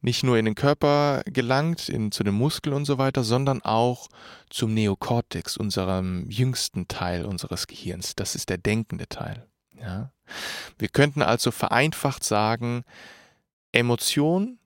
nicht 0.00 0.22
nur 0.22 0.38
in 0.38 0.44
den 0.44 0.54
Körper 0.54 1.22
gelangt, 1.26 1.88
in, 1.88 2.12
zu 2.12 2.22
den 2.22 2.34
Muskeln 2.34 2.74
und 2.74 2.84
so 2.84 2.98
weiter, 2.98 3.24
sondern 3.24 3.62
auch 3.62 4.08
zum 4.50 4.74
Neokortex, 4.74 5.56
unserem 5.56 6.28
jüngsten 6.30 6.86
Teil 6.86 7.24
unseres 7.24 7.66
Gehirns. 7.66 8.14
Das 8.14 8.34
ist 8.34 8.48
der 8.48 8.58
denkende 8.58 9.08
Teil. 9.08 9.48
Ja? 9.80 10.12
Wir 10.78 10.88
könnten 10.88 11.22
also 11.22 11.50
vereinfacht 11.50 12.24
sagen, 12.24 12.84
Emotion 13.72 14.58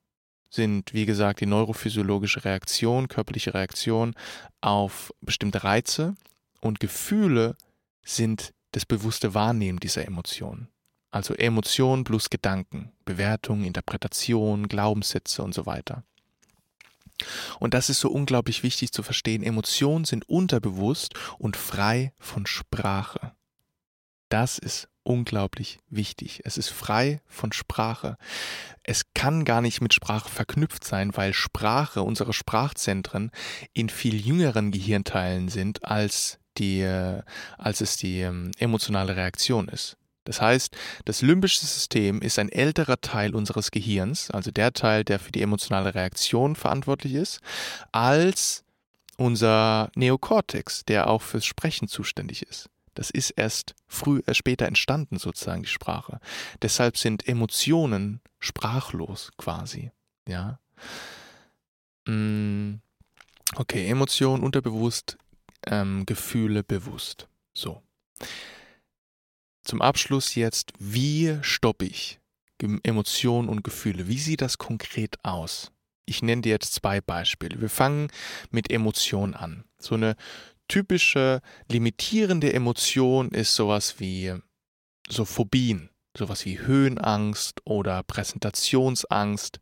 sind, 0.50 0.92
wie 0.92 1.06
gesagt, 1.06 1.40
die 1.40 1.46
neurophysiologische 1.46 2.44
Reaktion, 2.44 3.08
körperliche 3.08 3.54
Reaktion 3.54 4.14
auf 4.60 5.14
bestimmte 5.20 5.64
Reize 5.64 6.14
und 6.60 6.80
Gefühle 6.80 7.56
sind 8.02 8.52
das 8.72 8.84
bewusste 8.84 9.34
Wahrnehmen 9.34 9.80
dieser 9.80 10.06
Emotionen. 10.06 10.68
Also 11.10 11.34
Emotion 11.34 12.04
plus 12.04 12.30
Gedanken, 12.30 12.92
Bewertung, 13.04 13.64
Interpretation, 13.64 14.68
Glaubenssätze 14.68 15.42
und 15.42 15.54
so 15.54 15.66
weiter. 15.66 16.04
Und 17.58 17.74
das 17.74 17.90
ist 17.90 18.00
so 18.00 18.10
unglaublich 18.10 18.62
wichtig 18.62 18.92
zu 18.92 19.02
verstehen. 19.02 19.42
Emotionen 19.42 20.04
sind 20.04 20.28
unterbewusst 20.28 21.14
und 21.38 21.56
frei 21.56 22.12
von 22.18 22.46
Sprache. 22.46 23.32
Das 24.30 24.58
ist 24.58 24.88
unglaublich 25.02 25.80
wichtig. 25.88 26.42
Es 26.44 26.56
ist 26.56 26.68
frei 26.68 27.20
von 27.26 27.52
Sprache. 27.52 28.16
Es 28.84 29.12
kann 29.12 29.44
gar 29.44 29.60
nicht 29.60 29.80
mit 29.80 29.92
Sprache 29.92 30.28
verknüpft 30.28 30.84
sein, 30.84 31.16
weil 31.16 31.32
Sprache, 31.32 32.02
unsere 32.02 32.32
Sprachzentren 32.32 33.32
in 33.72 33.88
viel 33.88 34.24
jüngeren 34.24 34.70
Gehirnteilen 34.70 35.48
sind, 35.48 35.84
als, 35.84 36.38
die, 36.58 36.82
als 37.58 37.80
es 37.80 37.96
die 37.96 38.20
ähm, 38.20 38.52
emotionale 38.58 39.16
Reaktion 39.16 39.68
ist. 39.68 39.96
Das 40.24 40.40
heißt, 40.40 40.76
das 41.06 41.22
limbische 41.22 41.66
System 41.66 42.22
ist 42.22 42.38
ein 42.38 42.50
älterer 42.50 43.00
Teil 43.00 43.34
unseres 43.34 43.72
Gehirns, 43.72 44.30
also 44.30 44.52
der 44.52 44.72
Teil, 44.72 45.02
der 45.02 45.18
für 45.18 45.32
die 45.32 45.42
emotionale 45.42 45.94
Reaktion 45.96 46.54
verantwortlich 46.54 47.14
ist, 47.14 47.40
als 47.90 48.64
unser 49.16 49.90
Neokortex, 49.96 50.84
der 50.84 51.08
auch 51.08 51.22
fürs 51.22 51.46
Sprechen 51.46 51.88
zuständig 51.88 52.42
ist. 52.42 52.68
Das 52.94 53.10
ist 53.10 53.30
erst 53.30 53.74
früh, 53.86 54.20
äh, 54.26 54.34
später 54.34 54.66
entstanden, 54.66 55.18
sozusagen, 55.18 55.62
die 55.62 55.68
Sprache. 55.68 56.20
Deshalb 56.62 56.96
sind 56.96 57.26
Emotionen 57.28 58.20
sprachlos 58.38 59.30
quasi. 59.36 59.90
Ja. 60.26 60.58
Mm, 62.06 62.76
okay, 63.56 63.88
Emotionen 63.88 64.42
unterbewusst, 64.42 65.18
ähm, 65.66 66.04
Gefühle 66.06 66.64
bewusst. 66.64 67.28
So. 67.52 67.82
Zum 69.62 69.82
Abschluss 69.82 70.34
jetzt, 70.34 70.72
wie 70.78 71.38
stoppe 71.42 71.84
ich 71.84 72.18
Emotionen 72.82 73.48
und 73.48 73.62
Gefühle? 73.62 74.08
Wie 74.08 74.18
sieht 74.18 74.42
das 74.42 74.58
konkret 74.58 75.16
aus? 75.24 75.70
Ich 76.06 76.22
nenne 76.22 76.42
dir 76.42 76.50
jetzt 76.50 76.74
zwei 76.74 77.00
Beispiele. 77.00 77.60
Wir 77.60 77.70
fangen 77.70 78.08
mit 78.50 78.70
Emotionen 78.70 79.34
an. 79.34 79.64
So 79.78 79.94
eine 79.94 80.16
typische 80.70 81.42
limitierende 81.68 82.52
Emotion 82.52 83.30
ist 83.30 83.54
sowas 83.54 83.96
wie 83.98 84.34
so 85.08 85.24
Phobien, 85.24 85.90
sowas 86.16 86.46
wie 86.46 86.60
Höhenangst 86.60 87.60
oder 87.64 88.04
Präsentationsangst. 88.04 89.60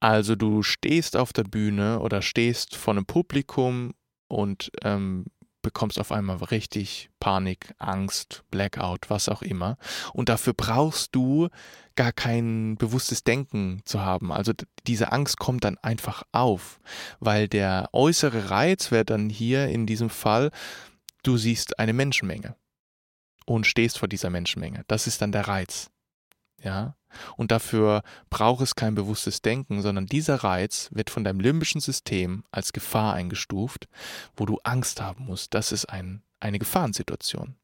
Also 0.00 0.34
du 0.34 0.62
stehst 0.62 1.16
auf 1.16 1.32
der 1.32 1.44
Bühne 1.44 2.00
oder 2.00 2.22
stehst 2.22 2.74
vor 2.74 2.94
einem 2.94 3.06
Publikum 3.06 3.94
und 4.28 4.72
ähm, 4.82 5.26
bekommst 5.62 5.98
auf 5.98 6.12
einmal 6.12 6.36
richtig 6.36 7.10
Panik, 7.20 7.74
Angst, 7.78 8.44
Blackout, 8.50 9.10
was 9.10 9.28
auch 9.28 9.42
immer. 9.42 9.76
Und 10.12 10.28
dafür 10.28 10.54
brauchst 10.54 11.14
du 11.14 11.48
gar 11.96 12.12
kein 12.12 12.76
bewusstes 12.76 13.24
Denken 13.24 13.82
zu 13.84 14.00
haben. 14.00 14.32
Also 14.32 14.52
diese 14.86 15.12
Angst 15.12 15.38
kommt 15.38 15.64
dann 15.64 15.78
einfach 15.78 16.22
auf, 16.32 16.80
weil 17.18 17.48
der 17.48 17.90
äußere 17.92 18.50
Reiz 18.50 18.90
wäre 18.90 19.04
dann 19.04 19.28
hier 19.28 19.68
in 19.68 19.86
diesem 19.86 20.10
Fall, 20.10 20.50
du 21.22 21.36
siehst 21.36 21.78
eine 21.78 21.92
Menschenmenge 21.92 22.56
und 23.44 23.66
stehst 23.66 23.98
vor 23.98 24.08
dieser 24.08 24.30
Menschenmenge. 24.30 24.84
Das 24.86 25.06
ist 25.06 25.20
dann 25.20 25.32
der 25.32 25.48
Reiz. 25.48 25.90
Ja, 26.62 26.96
und 27.36 27.50
dafür 27.50 28.02
braucht 28.28 28.62
es 28.62 28.74
kein 28.74 28.94
bewusstes 28.94 29.42
Denken, 29.42 29.82
sondern 29.82 30.06
dieser 30.06 30.36
Reiz 30.36 30.88
wird 30.92 31.10
von 31.10 31.24
deinem 31.24 31.40
limbischen 31.40 31.80
System 31.80 32.44
als 32.50 32.72
Gefahr 32.72 33.14
eingestuft, 33.14 33.88
wo 34.36 34.46
du 34.46 34.58
Angst 34.62 35.00
haben 35.00 35.24
musst. 35.24 35.54
Das 35.54 35.72
ist 35.72 35.86
ein, 35.86 36.22
eine 36.38 36.58
Gefahrensituation. 36.58 37.56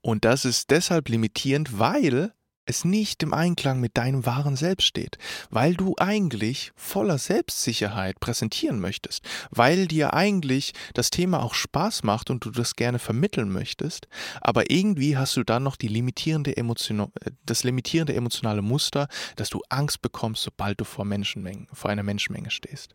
Und 0.00 0.24
das 0.24 0.44
ist 0.44 0.70
deshalb 0.70 1.08
limitierend, 1.08 1.78
weil 1.78 2.32
es 2.66 2.84
nicht 2.84 3.22
im 3.22 3.34
Einklang 3.34 3.80
mit 3.80 3.96
deinem 3.96 4.26
wahren 4.26 4.56
Selbst 4.56 4.86
steht, 4.86 5.18
weil 5.50 5.74
du 5.74 5.94
eigentlich 5.98 6.72
voller 6.76 7.18
Selbstsicherheit 7.18 8.20
präsentieren 8.20 8.80
möchtest, 8.80 9.24
weil 9.50 9.86
dir 9.86 10.14
eigentlich 10.14 10.72
das 10.94 11.10
Thema 11.10 11.42
auch 11.42 11.54
Spaß 11.54 12.02
macht 12.02 12.30
und 12.30 12.44
du 12.44 12.50
das 12.50 12.76
gerne 12.76 12.98
vermitteln 12.98 13.50
möchtest, 13.50 14.08
aber 14.40 14.70
irgendwie 14.70 15.16
hast 15.16 15.36
du 15.36 15.44
dann 15.44 15.62
noch 15.62 15.76
die 15.76 15.88
limitierende 15.88 16.56
Emotion, 16.56 17.12
das 17.44 17.64
limitierende 17.64 18.14
emotionale 18.14 18.62
Muster, 18.62 19.08
dass 19.36 19.50
du 19.50 19.60
Angst 19.68 20.02
bekommst, 20.02 20.42
sobald 20.42 20.80
du 20.80 20.84
vor 20.84 21.04
Menschenmengen, 21.04 21.68
vor 21.72 21.90
einer 21.90 22.02
Menschenmenge 22.02 22.50
stehst. 22.50 22.94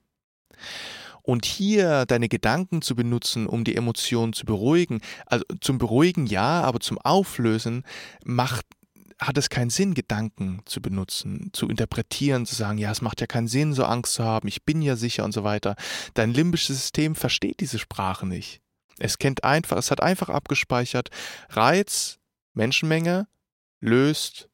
Und 1.22 1.46
hier 1.46 2.06
deine 2.08 2.28
Gedanken 2.28 2.82
zu 2.82 2.96
benutzen, 2.96 3.46
um 3.46 3.64
die 3.64 3.76
Emotionen 3.76 4.34
zu 4.34 4.46
beruhigen, 4.46 5.02
also 5.28 5.46
zum 5.62 5.78
Beruhigen 5.78 6.26
ja, 6.26 6.62
aber 6.62 6.80
zum 6.80 6.98
Auflösen 6.98 7.84
macht 8.24 8.66
hat 9.20 9.38
es 9.38 9.50
keinen 9.50 9.70
Sinn, 9.70 9.94
Gedanken 9.94 10.62
zu 10.66 10.82
benutzen, 10.82 11.50
zu 11.54 11.68
interpretieren, 11.68 12.46
zu 12.46 12.56
sagen, 12.56 12.78
ja, 12.78 12.92
es 12.92 13.02
macht 13.02 13.22
ja 13.22 13.28
keinen 13.28 13.48
Sinn, 13.48 13.74
so 13.74 13.84
Angst 13.84 14.14
zu 14.14 14.24
haben, 14.24 14.48
ich 14.48 14.64
bin 14.64 14.82
ja 14.82 14.96
sicher 14.96 15.26
und 15.26 15.34
so 15.34 15.44
weiter. 15.44 15.76
Dein 16.14 16.32
limbisches 16.34 16.78
System 16.78 17.16
versteht 17.16 17.60
diese 17.60 17.80
Sprache 17.80 18.26
nicht. 18.26 18.62
Es 18.98 19.18
kennt 19.18 19.44
einfach, 19.44 19.78
es 19.78 19.92
hat 19.92 20.02
einfach 20.02 20.30
abgespeichert, 20.30 21.10
Reiz, 21.50 22.20
Menschenmenge 22.54 23.28
löst 23.80 24.50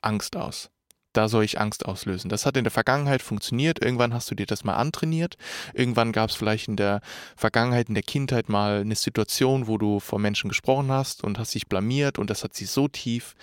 Angst 0.00 0.36
aus 0.36 0.70
da 1.14 1.28
soll 1.28 1.44
ich 1.44 1.60
Angst 1.60 1.86
auslösen. 1.86 2.28
Das 2.28 2.44
hat 2.44 2.56
in 2.56 2.64
der 2.64 2.70
Vergangenheit 2.70 3.22
funktioniert. 3.22 3.82
Irgendwann 3.82 4.12
hast 4.12 4.30
du 4.30 4.34
dir 4.34 4.46
das 4.46 4.64
mal 4.64 4.74
antrainiert. 4.74 5.36
Irgendwann 5.72 6.12
gab 6.12 6.30
es 6.30 6.36
vielleicht 6.36 6.68
in 6.68 6.76
der 6.76 7.00
Vergangenheit, 7.36 7.88
in 7.88 7.94
der 7.94 8.02
Kindheit 8.02 8.48
mal 8.48 8.80
eine 8.80 8.96
Situation, 8.96 9.66
wo 9.66 9.78
du 9.78 10.00
vor 10.00 10.18
Menschen 10.18 10.48
gesprochen 10.48 10.90
hast 10.90 11.24
und 11.24 11.38
hast 11.38 11.54
dich 11.54 11.68
blamiert 11.68 12.18
und 12.18 12.30
das 12.30 12.44
hat 12.44 12.54
sich 12.54 12.70
so 12.70 12.88
tief 12.88 13.34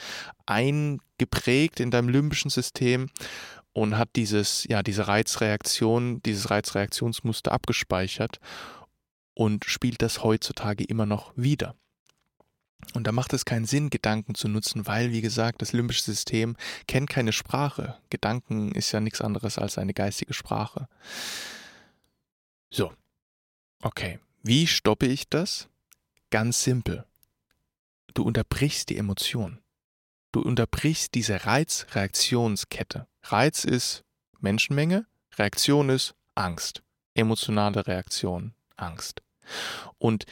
eingeprägt 0.46 1.80
in 1.80 1.92
deinem 1.92 2.10
limbischen 2.10 2.52
System 2.52 3.10
und 3.74 3.98
hat 3.98 4.10
dieses, 4.16 4.66
ja, 4.68 4.84
diese 4.84 5.08
Reizreaktion, 5.08 6.22
dieses 6.24 6.50
Reizreaktionsmuster 6.50 7.52
abgespeichert 7.52 8.40
und 9.34 9.66
spielt 9.66 10.02
das 10.02 10.24
heutzutage 10.24 10.84
immer 10.84 11.06
noch 11.06 11.32
wieder. 11.36 11.76
Und 12.94 13.08
da 13.08 13.12
macht 13.12 13.34
es 13.34 13.46
keinen 13.46 13.66
Sinn, 13.66 13.90
Gedanken 13.90 14.36
zu 14.36 14.48
nutzen, 14.48 14.86
weil, 14.88 15.12
wie 15.12 15.22
gesagt, 15.22 15.62
das 15.62 15.74
limbische 15.74 16.04
System 16.04 16.56
kennt 16.88 17.10
keine 17.10 17.32
Sprache. 17.32 17.98
Gedanken 18.10 18.72
ist 18.74 18.92
ja 18.92 19.00
nichts 19.00 19.22
anderes 19.22 19.58
als 19.58 19.78
eine 19.78 19.94
geistige 19.94 20.34
Sprache. 20.34 20.88
So, 22.70 22.94
okay. 23.82 24.20
Wie 24.44 24.66
stoppe 24.68 25.06
ich 25.06 25.30
das? 25.30 25.70
Ganz 26.32 26.64
simpel. 26.64 27.06
Du 28.14 28.24
unterbrichst 28.24 28.90
die 28.90 28.98
Emotion. 28.98 29.60
Du 30.32 30.42
unterbrichst 30.42 31.14
diese 31.14 31.46
Reizreaktionskette. 31.46 33.08
Reiz 33.24 33.66
ist 33.66 34.04
Menschenmenge, 34.40 35.06
Reaktion 35.36 35.90
ist 35.90 36.16
Angst. 36.36 36.82
Emotionale 37.14 37.86
Reaktion, 37.86 38.54
Angst. 38.78 39.22
Und 39.98 40.26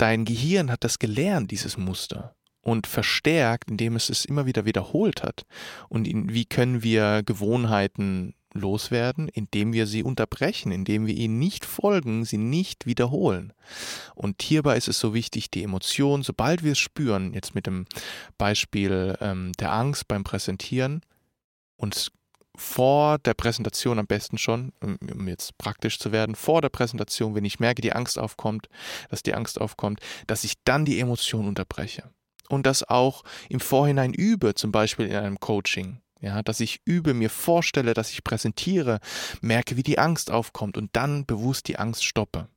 dein 0.00 0.24
Gehirn 0.24 0.70
hat 0.70 0.84
das 0.84 0.98
gelernt, 0.98 1.50
dieses 1.50 1.76
Muster 1.76 2.34
und 2.62 2.86
verstärkt, 2.86 3.70
indem 3.70 3.96
es 3.96 4.10
es 4.10 4.24
immer 4.24 4.46
wieder 4.46 4.64
wiederholt 4.64 5.22
hat. 5.22 5.44
Und 5.88 6.06
in, 6.06 6.32
wie 6.32 6.44
können 6.44 6.82
wir 6.82 7.22
Gewohnheiten 7.24 8.34
loswerden, 8.52 9.28
indem 9.28 9.72
wir 9.72 9.86
sie 9.86 10.02
unterbrechen, 10.02 10.72
indem 10.72 11.06
wir 11.06 11.14
ihnen 11.14 11.38
nicht 11.38 11.64
folgen, 11.64 12.24
sie 12.24 12.38
nicht 12.38 12.84
wiederholen. 12.84 13.52
Und 14.14 14.42
hierbei 14.42 14.76
ist 14.76 14.88
es 14.88 14.98
so 14.98 15.14
wichtig, 15.14 15.50
die 15.50 15.62
Emotion, 15.62 16.22
sobald 16.22 16.64
wir 16.64 16.72
es 16.72 16.78
spüren, 16.78 17.32
jetzt 17.32 17.54
mit 17.54 17.66
dem 17.66 17.86
Beispiel 18.38 19.16
ähm, 19.20 19.52
der 19.60 19.72
Angst 19.72 20.08
beim 20.08 20.24
Präsentieren, 20.24 21.02
uns 21.76 22.10
vor 22.60 23.18
der 23.18 23.34
Präsentation 23.34 23.98
am 23.98 24.06
besten 24.06 24.36
schon, 24.36 24.72
um 24.80 25.26
jetzt 25.26 25.56
praktisch 25.56 25.98
zu 25.98 26.12
werden, 26.12 26.34
vor 26.34 26.60
der 26.60 26.68
Präsentation, 26.68 27.34
wenn 27.34 27.44
ich 27.44 27.58
merke, 27.58 27.80
die 27.80 27.94
Angst 27.94 28.18
aufkommt, 28.18 28.68
dass 29.08 29.22
die 29.22 29.34
Angst 29.34 29.60
aufkommt, 29.60 30.00
dass 30.26 30.44
ich 30.44 30.54
dann 30.64 30.84
die 30.84 31.00
Emotion 31.00 31.48
unterbreche. 31.48 32.10
Und 32.48 32.66
das 32.66 32.86
auch 32.86 33.22
im 33.48 33.60
Vorhinein 33.60 34.12
übe, 34.12 34.54
zum 34.54 34.72
Beispiel 34.72 35.06
in 35.06 35.16
einem 35.16 35.40
Coaching. 35.40 36.00
Ja, 36.20 36.42
dass 36.42 36.60
ich 36.60 36.82
übe, 36.84 37.14
mir 37.14 37.30
vorstelle, 37.30 37.94
dass 37.94 38.10
ich 38.10 38.24
präsentiere, 38.24 39.00
merke, 39.40 39.78
wie 39.78 39.82
die 39.82 39.98
Angst 39.98 40.30
aufkommt 40.30 40.76
und 40.76 40.90
dann 40.92 41.24
bewusst 41.24 41.66
die 41.66 41.78
Angst 41.78 42.04
stoppe. 42.04 42.48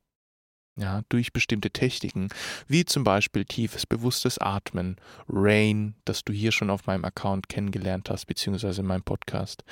Ja, 0.76 1.04
durch 1.10 1.34
bestimmte 1.34 1.70
Techniken, 1.70 2.30
wie 2.68 2.84
zum 2.84 3.04
Beispiel 3.04 3.46
tiefes, 3.46 3.86
bewusstes 3.86 4.40
Atmen, 4.40 4.98
Rain, 5.30 5.94
das 6.04 6.24
du 6.24 6.34
hier 6.34 6.52
schon 6.52 6.72
auf 6.72 6.88
meinem 6.88 7.06
Account 7.06 7.48
kennengelernt 7.48 8.10
hast, 8.10 8.26
beziehungsweise 8.26 8.82
in 8.82 8.88
meinem 8.88 9.04
Podcast, 9.04 9.64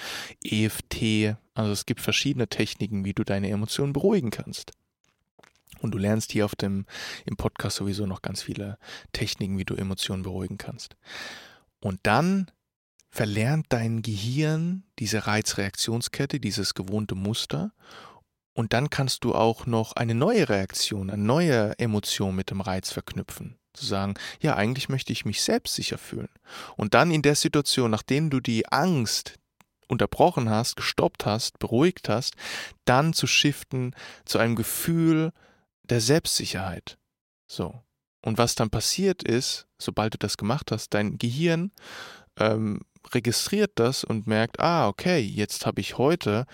EFT, 0.44 1.38
also 1.56 1.72
es 1.72 1.88
gibt 1.88 2.02
verschiedene 2.02 2.48
Techniken, 2.48 3.04
wie 3.04 3.14
du 3.14 3.24
deine 3.24 3.50
Emotionen 3.50 3.94
beruhigen 3.94 4.30
kannst. 4.30 4.74
Und 5.80 5.92
du 5.92 5.98
lernst 5.98 6.32
hier 6.32 6.46
auf 6.46 6.56
dem, 6.56 6.86
im 7.26 7.36
Podcast 7.36 7.78
sowieso 7.78 8.06
noch 8.06 8.22
ganz 8.22 8.44
viele 8.44 8.78
Techniken, 9.12 9.58
wie 9.58 9.66
du 9.66 9.76
Emotionen 9.76 10.22
beruhigen 10.22 10.60
kannst. 10.60 10.96
Und 11.80 12.00
dann 12.04 12.52
verlernt 13.10 13.66
dein 13.70 14.02
Gehirn 14.02 14.84
diese 15.00 15.28
Reizreaktionskette, 15.28 16.40
dieses 16.40 16.74
gewohnte 16.76 17.16
Muster. 17.16 17.74
Und 18.54 18.74
dann 18.74 18.90
kannst 18.90 19.24
du 19.24 19.34
auch 19.34 19.66
noch 19.66 19.94
eine 19.94 20.16
neue 20.16 20.50
Reaktion, 20.50 21.10
eine 21.10 21.24
neue 21.24 21.78
Emotion 21.80 22.36
mit 22.36 22.50
dem 22.52 22.62
Reiz 22.62 22.92
verknüpfen. 22.92 23.58
Zu 23.74 23.86
sagen, 23.86 24.16
ja, 24.42 24.56
eigentlich 24.56 24.90
möchte 24.90 25.14
ich 25.14 25.24
mich 25.24 25.42
selbst 25.42 25.76
sicher 25.76 25.98
fühlen. 25.98 26.30
Und 26.76 26.94
dann 26.94 27.12
in 27.12 27.22
der 27.22 27.36
Situation, 27.36 27.90
nachdem 27.90 28.30
du 28.30 28.42
die 28.42 28.68
Angst 28.68 29.40
unterbrochen 29.88 30.50
hast, 30.50 30.76
gestoppt 30.76 31.26
hast, 31.26 31.60
beruhigt 31.60 32.10
hast, 32.10 32.36
dann 32.86 33.14
zu 33.14 33.28
shiften 33.28 33.96
zu 34.26 34.40
einem 34.40 34.56
Gefühl 34.56 35.32
der 35.84 36.02
Selbstsicherheit. 36.02 36.98
So. 37.48 37.82
Und 38.24 38.38
was 38.38 38.56
dann 38.56 38.70
passiert 38.70 39.24
ist, 39.24 39.68
sobald 39.78 40.14
du 40.14 40.18
das 40.18 40.38
gemacht 40.38 40.72
hast, 40.72 40.94
dein 40.94 41.18
Gehirn 41.18 41.72
ähm, 42.38 42.82
registriert 43.14 43.72
das 43.76 44.04
und 44.04 44.28
merkt, 44.28 44.60
ah, 44.60 44.88
okay, 44.88 45.20
jetzt 45.20 45.66
habe 45.66 45.82
ich 45.82 45.98
heute 45.98 46.46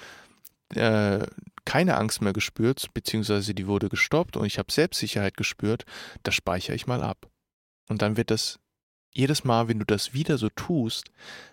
äh, 0.73 1.25
keine 1.67 1.97
Angst 1.97 2.21
mehr 2.21 2.31
gespürt, 2.31 2.87
beziehungsweise 2.93 3.53
die 3.53 3.67
wurde 3.67 3.89
gestoppt 3.89 4.37
und 4.37 4.45
ich 4.45 4.57
habe 4.57 4.71
Selbstsicherheit 4.71 5.35
gespürt, 5.35 5.83
das 6.23 6.33
speichere 6.33 6.73
ich 6.73 6.87
mal 6.87 7.03
ab. 7.03 7.29
Und 7.89 8.01
dann 8.01 8.15
wird 8.15 8.31
das 8.31 8.57
jedes 9.11 9.43
Mal, 9.43 9.67
wenn 9.67 9.79
du 9.79 9.85
das 9.85 10.13
wieder 10.13 10.37
so 10.37 10.47
tust, 10.47 11.11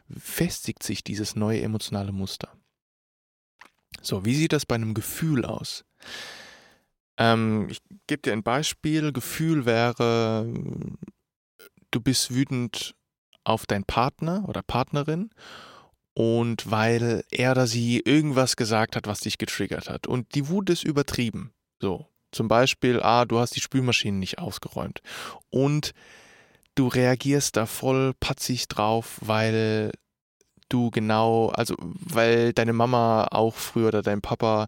festigt 0.08 0.84
sich 0.84 1.02
dieses 1.02 1.34
neue 1.34 1.62
emotionale 1.62 2.12
Muster. 2.12 2.56
So, 4.02 4.24
wie 4.24 4.36
sieht 4.36 4.52
das 4.52 4.66
bei 4.66 4.76
einem 4.76 4.94
Gefühl 4.94 5.44
aus? 5.44 5.84
Ähm, 7.16 7.66
ich 7.68 7.82
gebe 8.06 8.22
dir 8.22 8.34
ein 8.34 8.44
Beispiel. 8.44 9.12
Gefühl 9.12 9.66
wäre, 9.66 10.46
du 11.90 12.00
bist 12.00 12.32
wütend 12.32 12.94
auf 13.42 13.66
deinen 13.66 13.84
Partner 13.84 14.44
oder 14.48 14.62
Partnerin 14.62 15.30
und 16.14 16.70
weil 16.70 17.24
er 17.30 17.52
oder 17.52 17.66
sie 17.66 18.00
irgendwas 18.00 18.56
gesagt 18.56 18.96
hat, 18.96 19.06
was 19.06 19.20
dich 19.20 19.38
getriggert 19.38 19.90
hat. 19.90 20.06
Und 20.06 20.34
die 20.34 20.48
Wut 20.48 20.70
ist 20.70 20.84
übertrieben. 20.84 21.52
So, 21.80 22.06
zum 22.30 22.48
Beispiel, 22.48 23.00
ah, 23.02 23.24
du 23.24 23.38
hast 23.38 23.56
die 23.56 23.60
Spülmaschine 23.60 24.18
nicht 24.18 24.38
ausgeräumt. 24.38 25.00
Und 25.50 25.92
du 26.76 26.88
reagierst 26.88 27.56
da 27.56 27.66
voll 27.66 28.14
patzig 28.18 28.68
drauf, 28.68 29.18
weil 29.20 29.92
du 30.68 30.90
genau, 30.90 31.48
also 31.48 31.74
weil 31.78 32.52
deine 32.52 32.72
Mama 32.72 33.28
auch 33.30 33.54
früher 33.54 33.88
oder 33.88 34.02
dein 34.02 34.22
Papa 34.22 34.66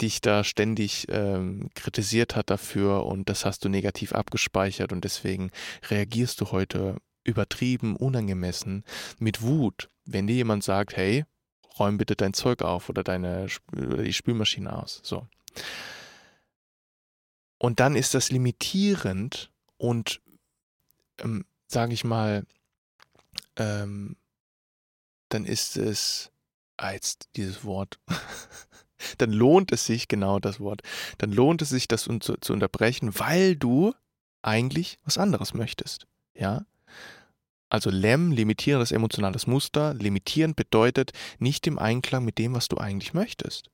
dich 0.00 0.20
da 0.20 0.44
ständig 0.44 1.06
ähm, 1.10 1.70
kritisiert 1.74 2.36
hat 2.36 2.50
dafür 2.50 3.04
und 3.06 3.28
das 3.28 3.44
hast 3.44 3.64
du 3.64 3.68
negativ 3.68 4.12
abgespeichert 4.12 4.92
und 4.92 5.04
deswegen 5.04 5.50
reagierst 5.90 6.40
du 6.40 6.52
heute 6.52 6.96
übertrieben, 7.30 7.96
unangemessen, 7.96 8.84
mit 9.18 9.42
Wut, 9.42 9.90
wenn 10.04 10.26
dir 10.26 10.36
jemand 10.36 10.64
sagt, 10.64 10.96
hey, 10.96 11.24
räum 11.78 11.98
bitte 11.98 12.16
dein 12.16 12.34
Zeug 12.34 12.62
auf 12.62 12.88
oder 12.88 13.02
deine 13.02 13.46
oder 13.72 14.02
die 14.02 14.12
Spülmaschine 14.12 14.76
aus. 14.76 15.00
So. 15.02 15.26
Und 17.58 17.80
dann 17.80 17.96
ist 17.96 18.14
das 18.14 18.30
limitierend 18.30 19.50
und, 19.76 20.20
ähm, 21.18 21.44
sage 21.66 21.92
ich 21.92 22.04
mal, 22.04 22.46
ähm, 23.56 24.16
dann 25.28 25.44
ist 25.44 25.76
es, 25.76 26.30
ah, 26.76 26.92
jetzt 26.92 27.28
dieses 27.36 27.64
Wort, 27.64 28.00
dann 29.18 29.32
lohnt 29.32 29.72
es 29.72 29.86
sich, 29.86 30.08
genau 30.08 30.38
das 30.38 30.60
Wort, 30.60 30.82
dann 31.18 31.32
lohnt 31.32 31.62
es 31.62 31.68
sich, 31.68 31.86
das 31.86 32.04
zu, 32.04 32.18
zu 32.18 32.52
unterbrechen, 32.52 33.18
weil 33.18 33.56
du 33.56 33.94
eigentlich 34.42 34.98
was 35.04 35.18
anderes 35.18 35.54
möchtest. 35.54 36.06
Ja, 36.34 36.64
also 37.70 37.88
LEM, 37.88 38.32
limitierendes 38.32 38.92
emotionales 38.92 39.46
Muster. 39.46 39.94
Limitieren 39.94 40.54
bedeutet 40.54 41.12
nicht 41.38 41.66
im 41.66 41.78
Einklang 41.78 42.24
mit 42.24 42.38
dem, 42.38 42.54
was 42.54 42.68
du 42.68 42.76
eigentlich 42.76 43.14
möchtest. 43.14 43.70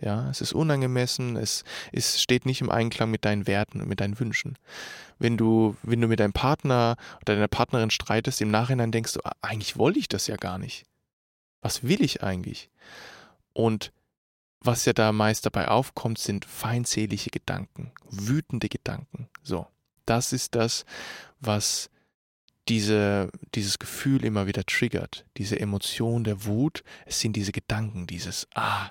Ja, 0.00 0.30
es 0.30 0.40
ist 0.40 0.52
unangemessen, 0.52 1.36
es, 1.36 1.64
es 1.90 2.22
steht 2.22 2.46
nicht 2.46 2.60
im 2.60 2.70
Einklang 2.70 3.10
mit 3.10 3.24
deinen 3.24 3.48
Werten 3.48 3.80
und 3.80 3.88
mit 3.88 4.00
deinen 4.00 4.18
Wünschen. 4.20 4.56
Wenn 5.18 5.36
du, 5.36 5.76
wenn 5.82 6.00
du 6.00 6.06
mit 6.06 6.20
deinem 6.20 6.32
Partner 6.32 6.96
oder 7.16 7.34
deiner 7.34 7.48
Partnerin 7.48 7.90
streitest, 7.90 8.40
im 8.40 8.50
Nachhinein 8.50 8.92
denkst 8.92 9.14
du, 9.14 9.20
ah, 9.24 9.32
eigentlich 9.42 9.76
wollte 9.76 9.98
ich 9.98 10.06
das 10.06 10.28
ja 10.28 10.36
gar 10.36 10.58
nicht. 10.58 10.84
Was 11.62 11.82
will 11.82 12.00
ich 12.00 12.22
eigentlich? 12.22 12.70
Und 13.52 13.92
was 14.60 14.84
ja 14.84 14.92
da 14.92 15.12
meist 15.12 15.46
dabei 15.46 15.66
aufkommt, 15.68 16.18
sind 16.18 16.44
feindselige 16.44 17.30
Gedanken, 17.30 17.92
wütende 18.08 18.68
Gedanken. 18.68 19.28
So, 19.42 19.66
das 20.06 20.32
ist 20.32 20.54
das, 20.54 20.84
was 21.40 21.90
diese, 22.68 23.30
dieses 23.54 23.78
Gefühl 23.78 24.24
immer 24.24 24.46
wieder 24.46 24.64
triggert, 24.64 25.24
diese 25.36 25.58
Emotion 25.58 26.24
der 26.24 26.44
Wut, 26.44 26.82
es 27.06 27.20
sind 27.20 27.34
diese 27.34 27.52
Gedanken, 27.52 28.06
dieses 28.06 28.46
Ah, 28.54 28.90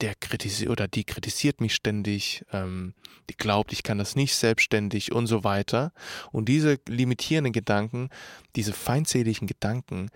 der 0.00 0.14
kritisiert 0.14 0.70
oder 0.70 0.88
die 0.88 1.04
kritisiert 1.04 1.60
mich 1.60 1.74
ständig, 1.74 2.44
ähm, 2.52 2.94
die 3.30 3.36
glaubt, 3.36 3.72
ich 3.72 3.82
kann 3.82 3.98
das 3.98 4.14
nicht 4.14 4.34
selbstständig 4.34 5.12
und 5.12 5.26
so 5.26 5.42
weiter. 5.42 5.92
Und 6.32 6.48
diese 6.48 6.78
limitierenden 6.88 7.52
Gedanken, 7.52 8.10
diese 8.56 8.72
feindseligen 8.72 9.46
Gedanken, 9.46 10.10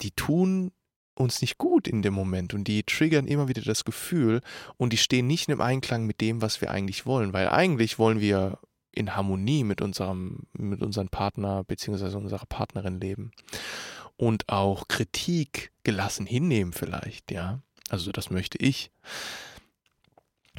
die 0.00 0.12
tun 0.12 0.70
uns 1.14 1.40
nicht 1.40 1.58
gut 1.58 1.88
in 1.88 2.02
dem 2.02 2.14
Moment 2.14 2.54
und 2.54 2.64
die 2.64 2.84
triggern 2.84 3.26
immer 3.26 3.48
wieder 3.48 3.62
das 3.62 3.84
Gefühl 3.84 4.40
und 4.76 4.92
die 4.92 4.96
stehen 4.98 5.26
nicht 5.26 5.48
im 5.48 5.60
Einklang 5.60 6.06
mit 6.06 6.20
dem, 6.20 6.42
was 6.42 6.60
wir 6.60 6.70
eigentlich 6.70 7.06
wollen, 7.06 7.32
weil 7.32 7.48
eigentlich 7.48 7.98
wollen 7.98 8.20
wir 8.20 8.60
in 8.98 9.16
Harmonie 9.16 9.64
mit 9.64 9.80
unserem, 9.80 10.40
mit 10.52 10.82
unserem 10.82 11.08
Partner 11.08 11.64
bzw. 11.64 12.16
unserer 12.16 12.46
Partnerin 12.46 13.00
leben. 13.00 13.30
Und 14.16 14.48
auch 14.48 14.88
Kritik 14.88 15.72
gelassen 15.84 16.26
hinnehmen 16.26 16.72
vielleicht, 16.72 17.30
ja. 17.30 17.60
Also 17.88 18.10
das 18.12 18.30
möchte 18.30 18.58
ich. 18.58 18.90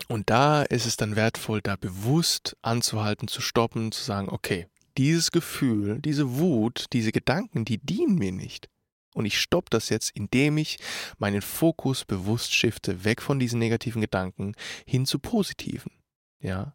Und 0.07 0.29
da 0.29 0.63
ist 0.63 0.85
es 0.85 0.97
dann 0.97 1.15
wertvoll, 1.15 1.61
da 1.61 1.75
bewusst 1.75 2.55
anzuhalten, 2.61 3.27
zu 3.27 3.41
stoppen, 3.41 3.91
zu 3.91 4.01
sagen, 4.01 4.29
okay, 4.29 4.67
dieses 4.97 5.31
Gefühl, 5.31 5.99
diese 5.99 6.37
Wut, 6.37 6.85
diese 6.93 7.11
Gedanken, 7.11 7.65
die 7.65 7.77
dienen 7.77 8.15
mir 8.15 8.31
nicht. 8.31 8.69
Und 9.13 9.25
ich 9.25 9.39
stoppe 9.39 9.69
das 9.69 9.89
jetzt, 9.89 10.11
indem 10.11 10.57
ich 10.57 10.77
meinen 11.17 11.41
Fokus 11.41 12.05
bewusst 12.05 12.53
shifte, 12.53 13.03
weg 13.03 13.21
von 13.21 13.39
diesen 13.39 13.59
negativen 13.59 14.01
Gedanken 14.01 14.55
hin 14.85 15.05
zu 15.05 15.19
positiven. 15.19 15.91
Ja, 16.39 16.73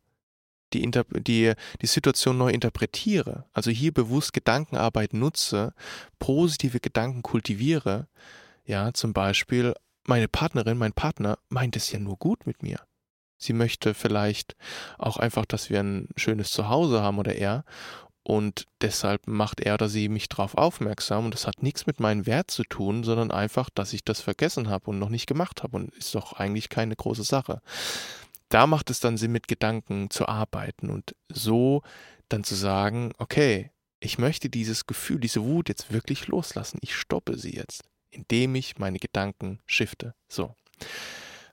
die, 0.75 0.91
die, 1.21 1.53
die 1.81 1.87
Situation 1.87 2.37
neu 2.37 2.51
interpretiere, 2.51 3.45
also 3.53 3.71
hier 3.71 3.93
bewusst 3.93 4.33
Gedankenarbeit 4.33 5.15
nutze, 5.15 5.73
positive 6.19 6.81
Gedanken 6.81 7.23
kultiviere, 7.23 8.09
ja, 8.65 8.93
zum 8.93 9.13
Beispiel, 9.13 9.75
meine 10.07 10.29
Partnerin, 10.29 10.79
mein 10.79 10.93
Partner 10.93 11.39
meint 11.49 11.77
es 11.77 11.91
ja 11.93 11.99
nur 11.99 12.17
gut 12.17 12.47
mit 12.47 12.63
mir. 12.63 12.81
Sie 13.37 13.53
möchte 13.53 13.95
vielleicht 13.95 14.57
auch 14.99 15.19
einfach, 15.19 15.45
dass 15.45 15.71
wir 15.71 15.81
ein 15.81 16.09
schönes 16.17 16.51
Zuhause 16.51 17.03
haben 17.03 17.19
oder 17.19 17.35
er. 17.35 17.65
Und 18.23 18.65
deshalb 18.81 19.27
macht 19.27 19.61
er 19.61 19.75
oder 19.75 19.91
sie 19.91 20.09
mich 20.09 20.31
darauf 20.31 20.57
aufmerksam. 20.57 21.27
Und 21.27 21.35
das 21.35 21.47
hat 21.47 21.63
nichts 21.63 21.87
mit 21.87 22.01
meinem 22.01 22.25
Wert 22.25 22.51
zu 22.51 22.65
tun, 22.65 23.05
sondern 23.05 23.31
einfach, 23.31 23.69
dass 23.69 23.93
ich 23.93 24.03
das 24.03 24.23
vergessen 24.23 24.71
habe 24.71 24.91
und 24.91 24.99
noch 24.99 25.11
nicht 25.11 25.27
gemacht 25.27 25.63
habe. 25.63 25.77
Und 25.77 25.95
ist 25.95 26.15
doch 26.15 26.33
eigentlich 26.33 26.71
keine 26.71 26.97
große 26.97 27.25
Sache 27.25 27.61
da 28.55 28.69
macht 28.69 28.89
es 28.89 29.01
dann 29.01 29.17
Sinn, 29.17 29.33
mit 29.33 29.49
Gedanken 29.49 30.11
zu 30.11 30.29
arbeiten 30.29 30.89
und 30.89 31.17
so 31.29 31.83
dann 32.29 32.45
zu 32.45 32.55
sagen, 32.55 33.13
okay, 33.19 33.73
ich 33.99 34.19
möchte 34.19 34.49
dieses 34.49 34.87
Gefühl, 34.87 35.19
diese 35.19 35.43
Wut 35.43 35.69
jetzt 35.69 35.93
wirklich 35.93 36.29
loslassen. 36.29 36.79
Ich 36.81 36.95
stoppe 36.95 37.37
sie 37.37 37.53
jetzt, 37.57 37.83
indem 38.11 38.55
ich 38.55 38.79
meine 38.79 39.01
Gedanken 39.01 39.59
shifte. 39.67 40.15
So. 40.29 40.55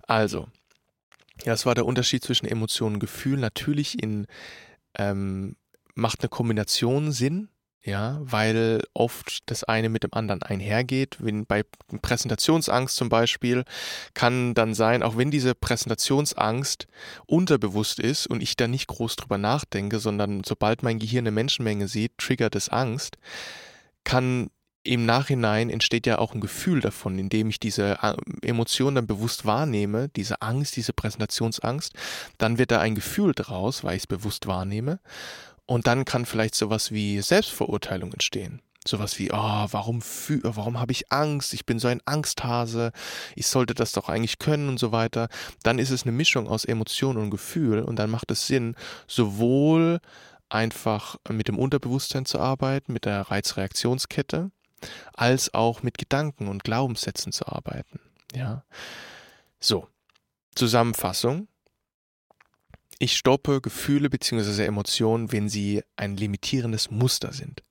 Also, 0.04 0.48
das 1.44 1.66
war 1.66 1.74
der 1.74 1.88
Unterschied 1.88 2.24
zwischen 2.24 2.46
Emotionen 2.46 2.98
und 2.98 3.00
Gefühl. 3.00 3.40
Natürlich 3.40 4.02
in 4.02 4.28
ähm, 4.94 5.56
macht 5.96 6.22
eine 6.22 6.30
Kombination 6.30 7.12
Sinn, 7.12 7.50
ja, 7.84 8.20
weil 8.22 8.84
oft 8.94 9.39
das 9.48 9.63
eine 9.63 9.89
mit 9.89 10.04
dem 10.04 10.13
anderen 10.13 10.44
einhergeht. 10.44 11.17
Wenn 11.20 11.46
bei 11.46 11.63
Präsentationsangst 12.02 12.96
zum 12.96 13.10
Beispiel 13.10 13.63
kann 14.13 14.54
dann 14.54 14.76
sein, 14.76 15.02
auch 15.02 15.17
wenn 15.17 15.32
diese 15.32 15.56
Präsentationsangst 15.56 16.88
unterbewusst 17.26 18.00
ist 18.00 18.28
und 18.28 18.44
ich 18.44 18.56
da 18.56 18.67
nicht 18.67 18.88
groß 18.88 19.15
drüber 19.15 19.39
nachdenke, 19.39 20.00
sondern 20.00 20.44
sobald 20.44 20.84
mein 20.84 21.00
Gehirn 21.00 21.24
eine 21.24 21.32
Menschenmenge 21.32 21.88
sieht, 21.88 22.17
triggert 22.20 22.56
es 22.56 22.70
Angst, 22.70 23.17
kann 24.04 24.52
im 24.84 25.06
Nachhinein 25.06 25.70
entsteht 25.70 26.08
ja 26.08 26.17
auch 26.17 26.34
ein 26.34 26.41
Gefühl 26.41 26.82
davon, 26.82 27.20
indem 27.20 27.50
ich 27.50 27.60
diese 27.60 28.00
äh, 28.02 28.15
Emotion 28.41 28.96
dann 28.96 29.06
bewusst 29.06 29.46
wahrnehme, 29.46 30.10
diese 30.10 30.41
Angst, 30.41 30.76
diese 30.76 30.94
Präsentationsangst, 30.94 31.94
dann 32.39 32.58
wird 32.58 32.72
da 32.72 32.80
ein 32.80 32.96
Gefühl 32.96 33.34
draus, 33.36 33.84
weil 33.84 33.96
ich 33.96 34.04
es 34.04 34.08
bewusst 34.08 34.48
wahrnehme. 34.48 35.00
Und 35.72 35.88
dann 35.88 36.04
kann 36.04 36.26
vielleicht 36.26 36.56
sowas 36.56 36.92
wie 36.92 37.22
Selbstverurteilung 37.22 38.12
entstehen. 38.12 38.62
Sowas 38.86 39.18
wie, 39.18 39.32
oh, 39.32 39.68
warum, 39.72 40.04
warum 40.42 40.82
habe 40.82 40.92
ich 40.92 41.14
Angst? 41.14 41.54
Ich 41.54 41.66
bin 41.66 41.80
so 41.80 41.88
ein 41.88 42.02
Angsthase. 42.04 42.92
Ich 43.38 43.48
sollte 43.48 43.74
das 43.74 43.94
doch 43.94 44.10
eigentlich 44.10 44.38
können 44.38 44.68
und 44.68 44.80
so 44.80 44.92
weiter. 44.92 45.30
Dann 45.64 45.80
ist 45.80 45.92
es 45.92 46.04
eine 46.04 46.12
Mischung 46.12 46.50
aus 46.50 46.66
Emotion 46.66 47.16
und 47.16 47.30
Gefühl 47.30 47.84
und 47.84 47.96
dann 47.96 48.10
macht 48.10 48.32
es 48.32 48.48
Sinn, 48.48 48.76
sowohl 49.08 50.02
einfach 50.50 51.16
mit 51.30 51.48
dem 51.48 51.58
Unterbewusstsein 51.58 52.26
zu 52.26 52.40
arbeiten, 52.40 52.92
mit 52.92 53.06
der 53.06 53.22
Reizreaktionskette, 53.22 54.52
als 55.14 55.54
auch 55.54 55.84
mit 55.84 55.98
Gedanken 55.98 56.50
und 56.50 56.66
Glaubenssätzen 56.66 57.32
zu 57.32 57.48
arbeiten. 57.48 58.02
Ja. 58.36 58.66
So. 59.62 59.88
Zusammenfassung. 60.54 61.48
Ich 63.04 63.18
stoppe 63.18 63.62
Gefühle 63.62 64.12
bzw. 64.12 64.64
Emotionen, 64.64 65.32
wenn 65.32 65.50
sie 65.50 65.82
ein 65.96 66.18
limitierendes 66.18 66.92
Muster 66.92 67.34
sind. 67.34 67.64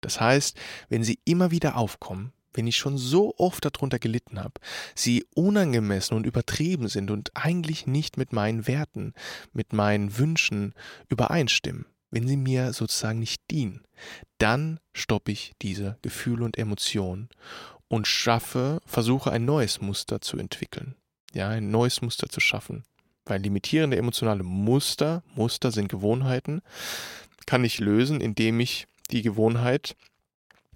Das 0.00 0.20
heißt, 0.20 0.56
wenn 0.88 1.02
sie 1.02 1.18
immer 1.24 1.50
wieder 1.50 1.76
aufkommen, 1.76 2.32
wenn 2.52 2.68
ich 2.68 2.76
schon 2.76 2.96
so 2.96 3.34
oft 3.36 3.64
darunter 3.64 3.98
gelitten 3.98 4.38
habe, 4.38 4.60
sie 4.94 5.26
unangemessen 5.34 6.16
und 6.16 6.24
übertrieben 6.24 6.86
sind 6.86 7.10
und 7.10 7.32
eigentlich 7.34 7.88
nicht 7.88 8.16
mit 8.16 8.32
meinen 8.32 8.68
Werten, 8.68 9.12
mit 9.52 9.72
meinen 9.72 10.18
Wünschen 10.18 10.72
übereinstimmen, 11.08 11.86
wenn 12.12 12.28
sie 12.28 12.36
mir 12.36 12.72
sozusagen 12.72 13.18
nicht 13.18 13.42
dienen, 13.50 13.82
dann 14.38 14.78
stoppe 14.92 15.32
ich 15.32 15.54
diese 15.62 15.98
Gefühle 16.02 16.44
und 16.44 16.56
Emotionen 16.56 17.28
und 17.88 18.06
schaffe, 18.06 18.80
versuche 18.86 19.32
ein 19.32 19.44
neues 19.44 19.80
Muster 19.80 20.20
zu 20.20 20.38
entwickeln. 20.38 20.94
Ja, 21.32 21.48
ein 21.48 21.72
neues 21.72 22.02
Muster 22.02 22.28
zu 22.28 22.38
schaffen. 22.38 22.84
Weil 23.26 23.42
limitierende 23.42 23.96
emotionale 23.96 24.44
Muster, 24.44 25.22
Muster 25.34 25.72
sind 25.72 25.88
Gewohnheiten, 25.88 26.62
kann 27.44 27.64
ich 27.64 27.78
lösen, 27.80 28.20
indem 28.20 28.60
ich 28.60 28.86
die 29.10 29.22
Gewohnheit 29.22 29.96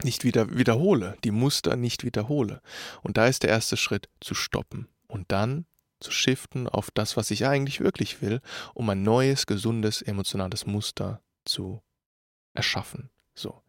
nicht 0.03 0.25
wieder 0.25 0.57
wiederhole, 0.57 1.17
die 1.25 1.31
Muster 1.31 1.77
nicht 1.77 2.05
wiederhole. 2.05 2.61
Und 3.03 3.17
da 3.17 3.27
ist 3.27 3.43
der 3.43 3.51
erste 3.51 3.77
Schritt 3.77 4.09
zu 4.21 4.35
stoppen 4.35 4.89
und 5.07 5.31
dann 5.33 5.67
zu 6.01 6.11
shiften 6.11 6.67
auf 6.67 6.91
das, 6.91 7.17
was 7.17 7.31
ich 7.31 7.47
eigentlich 7.47 7.81
wirklich 7.81 8.23
will, 8.23 8.41
um 8.75 8.89
ein 8.89 9.03
neues, 9.03 9.47
gesundes, 9.47 10.01
emotionales 10.03 10.67
Muster 10.67 11.21
zu 11.45 11.83
erschaffen. 12.55 13.11
So. 13.35 13.63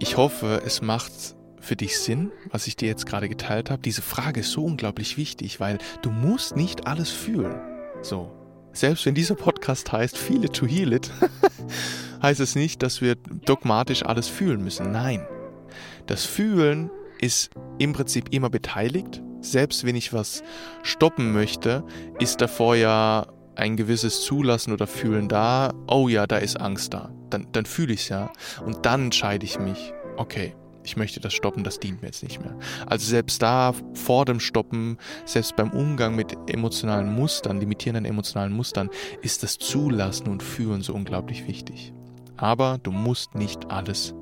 Ich 0.00 0.16
hoffe, 0.16 0.62
es 0.64 0.82
macht 0.82 1.36
für 1.64 1.76
dich 1.76 1.98
Sinn, 1.98 2.30
was 2.50 2.66
ich 2.66 2.76
dir 2.76 2.88
jetzt 2.88 3.06
gerade 3.06 3.28
geteilt 3.28 3.70
habe. 3.70 3.82
Diese 3.82 4.02
Frage 4.02 4.40
ist 4.40 4.52
so 4.52 4.64
unglaublich 4.64 5.16
wichtig, 5.16 5.60
weil 5.60 5.78
du 6.02 6.10
musst 6.10 6.56
nicht 6.56 6.86
alles 6.86 7.10
fühlen. 7.10 7.60
So. 8.02 8.30
Selbst 8.72 9.06
wenn 9.06 9.14
dieser 9.14 9.36
Podcast 9.36 9.92
heißt 9.92 10.18
it 10.30 10.52
to 10.52 10.66
heal 10.66 10.92
it, 10.92 11.10
heißt 12.22 12.40
es 12.40 12.56
nicht, 12.56 12.82
dass 12.82 13.00
wir 13.00 13.14
dogmatisch 13.14 14.04
alles 14.04 14.28
fühlen 14.28 14.62
müssen. 14.62 14.90
Nein. 14.90 15.26
Das 16.06 16.24
Fühlen 16.24 16.90
ist 17.20 17.50
im 17.78 17.92
Prinzip 17.92 18.32
immer 18.32 18.50
beteiligt. 18.50 19.22
Selbst 19.40 19.84
wenn 19.84 19.94
ich 19.94 20.12
was 20.12 20.42
stoppen 20.82 21.32
möchte, 21.32 21.84
ist 22.18 22.40
davor 22.40 22.74
ja 22.76 23.26
ein 23.54 23.76
gewisses 23.76 24.22
Zulassen 24.22 24.72
oder 24.72 24.86
Fühlen 24.86 25.28
da, 25.28 25.72
oh 25.86 26.08
ja, 26.08 26.26
da 26.26 26.38
ist 26.38 26.60
Angst 26.60 26.94
da. 26.94 27.12
Dann, 27.30 27.46
dann 27.52 27.66
fühle 27.66 27.92
ich 27.92 28.00
es 28.00 28.08
ja. 28.08 28.32
Und 28.64 28.84
dann 28.86 29.04
entscheide 29.04 29.44
ich 29.44 29.58
mich, 29.58 29.92
okay, 30.16 30.54
ich 30.84 30.96
möchte 30.96 31.20
das 31.20 31.32
stoppen, 31.32 31.64
das 31.64 31.80
dient 31.80 32.02
mir 32.02 32.08
jetzt 32.08 32.22
nicht 32.22 32.40
mehr. 32.40 32.56
Also 32.86 33.06
selbst 33.06 33.42
da 33.42 33.74
vor 33.94 34.24
dem 34.24 34.38
Stoppen, 34.38 34.98
selbst 35.24 35.56
beim 35.56 35.70
Umgang 35.70 36.14
mit 36.14 36.36
emotionalen 36.46 37.14
Mustern, 37.14 37.58
limitierenden 37.58 38.04
emotionalen 38.04 38.52
Mustern, 38.52 38.90
ist 39.22 39.42
das 39.42 39.58
Zulassen 39.58 40.28
und 40.28 40.42
Fühlen 40.42 40.82
so 40.82 40.94
unglaublich 40.94 41.48
wichtig. 41.48 41.92
Aber 42.36 42.78
du 42.82 42.90
musst 42.90 43.34
nicht 43.34 43.70
alles 43.70 44.14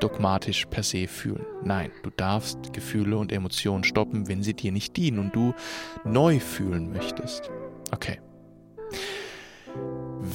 dogmatisch 0.00 0.66
per 0.66 0.82
se 0.82 1.08
fühlen. 1.08 1.44
Nein, 1.64 1.90
du 2.02 2.10
darfst 2.10 2.72
Gefühle 2.72 3.18
und 3.18 3.32
Emotionen 3.32 3.84
stoppen, 3.84 4.28
wenn 4.28 4.42
sie 4.42 4.54
dir 4.54 4.72
nicht 4.72 4.96
dienen 4.96 5.18
und 5.18 5.34
du 5.34 5.52
neu 6.04 6.38
fühlen 6.38 6.92
möchtest. 6.92 7.50
Okay. 7.92 8.20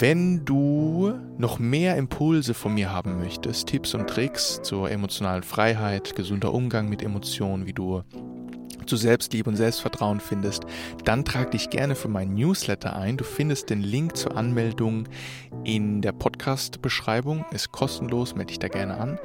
Wenn 0.01 0.45
du 0.45 1.13
noch 1.37 1.59
mehr 1.59 1.95
Impulse 1.95 2.55
von 2.55 2.73
mir 2.73 2.91
haben 2.91 3.19
möchtest, 3.19 3.67
Tipps 3.67 3.93
und 3.93 4.09
Tricks 4.09 4.59
zur 4.63 4.89
emotionalen 4.89 5.43
Freiheit, 5.43 6.15
gesunder 6.15 6.55
Umgang 6.55 6.89
mit 6.89 7.03
Emotionen, 7.03 7.67
wie 7.67 7.73
du 7.73 8.01
zu 8.85 8.97
Selbstliebe 8.97 9.49
und 9.49 9.55
Selbstvertrauen 9.55 10.19
findest, 10.19 10.63
dann 11.03 11.25
trag 11.25 11.51
dich 11.51 11.69
gerne 11.69 11.95
für 11.95 12.07
meinen 12.07 12.33
Newsletter 12.33 12.95
ein. 12.95 13.17
Du 13.17 13.23
findest 13.23 13.69
den 13.69 13.81
Link 13.81 14.17
zur 14.17 14.35
Anmeldung 14.35 15.07
in 15.63 16.01
der 16.01 16.11
Podcast-Beschreibung. 16.11 17.45
Ist 17.51 17.71
kostenlos, 17.71 18.35
melde 18.35 18.49
dich 18.49 18.59
da 18.59 18.67
gerne 18.67 18.97
an. 18.97 19.19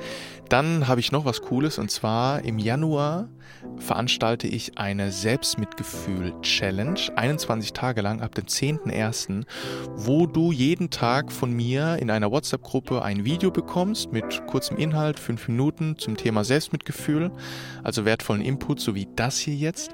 Dann 0.48 0.86
habe 0.86 1.00
ich 1.00 1.12
noch 1.12 1.24
was 1.24 1.42
Cooles 1.42 1.78
und 1.78 1.90
zwar 1.90 2.44
im 2.44 2.58
Januar 2.58 3.28
veranstalte 3.78 4.46
ich 4.46 4.78
eine 4.78 5.10
Selbstmitgefühl-Challenge, 5.12 7.00
21 7.14 7.72
Tage 7.72 8.00
lang 8.00 8.20
ab 8.20 8.34
dem 8.34 8.46
10.01., 8.46 9.44
wo 9.94 10.26
du 10.26 10.52
jeden 10.52 10.90
Tag 10.90 11.32
von 11.32 11.52
mir 11.52 11.96
in 12.00 12.10
einer 12.10 12.30
WhatsApp-Gruppe 12.30 13.02
ein 13.02 13.24
Video 13.24 13.50
bekommst 13.50 14.12
mit 14.12 14.46
kurzem 14.46 14.76
Inhalt, 14.76 15.18
fünf 15.18 15.48
Minuten 15.48 15.96
zum 15.98 16.16
Thema 16.16 16.44
Selbstmitgefühl, 16.44 17.32
also 17.82 18.04
wertvollen 18.04 18.42
Input, 18.42 18.80
so 18.80 18.94
wie 18.94 19.08
das 19.16 19.38
hier 19.46 19.56
jetzt 19.56 19.90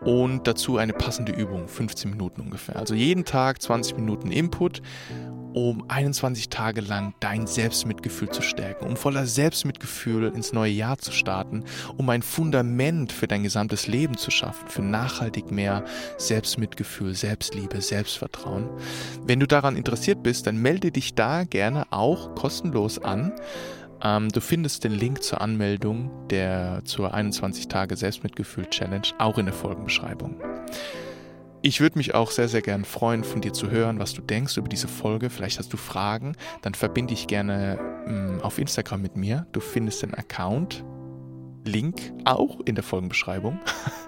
und 0.00 0.46
dazu 0.46 0.78
eine 0.78 0.92
passende 0.92 1.32
Übung, 1.32 1.68
15 1.68 2.10
Minuten 2.10 2.40
ungefähr. 2.40 2.76
Also 2.76 2.94
jeden 2.94 3.24
Tag 3.24 3.60
20 3.60 3.96
Minuten 3.96 4.30
Input 4.30 4.82
um 5.52 5.84
21 5.88 6.48
Tage 6.48 6.80
lang 6.80 7.14
dein 7.20 7.46
Selbstmitgefühl 7.46 8.30
zu 8.30 8.42
stärken, 8.42 8.86
um 8.86 8.96
voller 8.96 9.26
Selbstmitgefühl 9.26 10.32
ins 10.34 10.52
neue 10.52 10.70
Jahr 10.70 10.98
zu 10.98 11.12
starten, 11.12 11.64
um 11.96 12.08
ein 12.08 12.22
Fundament 12.22 13.12
für 13.12 13.26
dein 13.26 13.42
gesamtes 13.42 13.86
Leben 13.86 14.16
zu 14.16 14.30
schaffen, 14.30 14.68
für 14.68 14.82
nachhaltig 14.82 15.50
mehr 15.50 15.84
Selbstmitgefühl, 16.18 17.14
Selbstliebe, 17.14 17.80
Selbstvertrauen. 17.80 18.68
Wenn 19.24 19.40
du 19.40 19.46
daran 19.46 19.76
interessiert 19.76 20.22
bist, 20.22 20.46
dann 20.46 20.56
melde 20.56 20.92
dich 20.92 21.14
da 21.14 21.44
gerne 21.44 21.86
auch 21.90 22.34
kostenlos 22.34 22.98
an. 23.00 23.32
Ähm, 24.02 24.28
du 24.30 24.40
findest 24.40 24.84
den 24.84 24.92
Link 24.92 25.22
zur 25.22 25.40
Anmeldung 25.40 26.10
der 26.28 26.82
zur 26.84 27.12
21 27.12 27.68
Tage 27.68 27.96
Selbstmitgefühl 27.96 28.66
Challenge 28.66 29.08
auch 29.18 29.38
in 29.38 29.46
der 29.46 29.54
Folgenbeschreibung. 29.54 30.40
Ich 31.62 31.80
würde 31.80 31.98
mich 31.98 32.14
auch 32.14 32.30
sehr, 32.30 32.48
sehr 32.48 32.62
gern 32.62 32.86
freuen, 32.86 33.22
von 33.22 33.42
dir 33.42 33.52
zu 33.52 33.70
hören, 33.70 33.98
was 33.98 34.14
du 34.14 34.22
denkst 34.22 34.56
über 34.56 34.68
diese 34.68 34.88
Folge. 34.88 35.28
Vielleicht 35.28 35.58
hast 35.58 35.72
du 35.72 35.76
Fragen, 35.76 36.34
dann 36.62 36.72
verbinde 36.74 37.12
dich 37.12 37.26
gerne 37.26 37.78
mh, 38.06 38.12
mm, 38.12 38.40
auf 38.40 38.58
Instagram 38.58 39.02
mit 39.02 39.16
mir. 39.16 39.46
Du 39.52 39.60
findest 39.60 40.02
den 40.02 40.14
Account, 40.14 40.82
Link 41.66 42.00
auch 42.24 42.60
in 42.64 42.76
der 42.76 42.84
Folgenbeschreibung. 42.84 43.58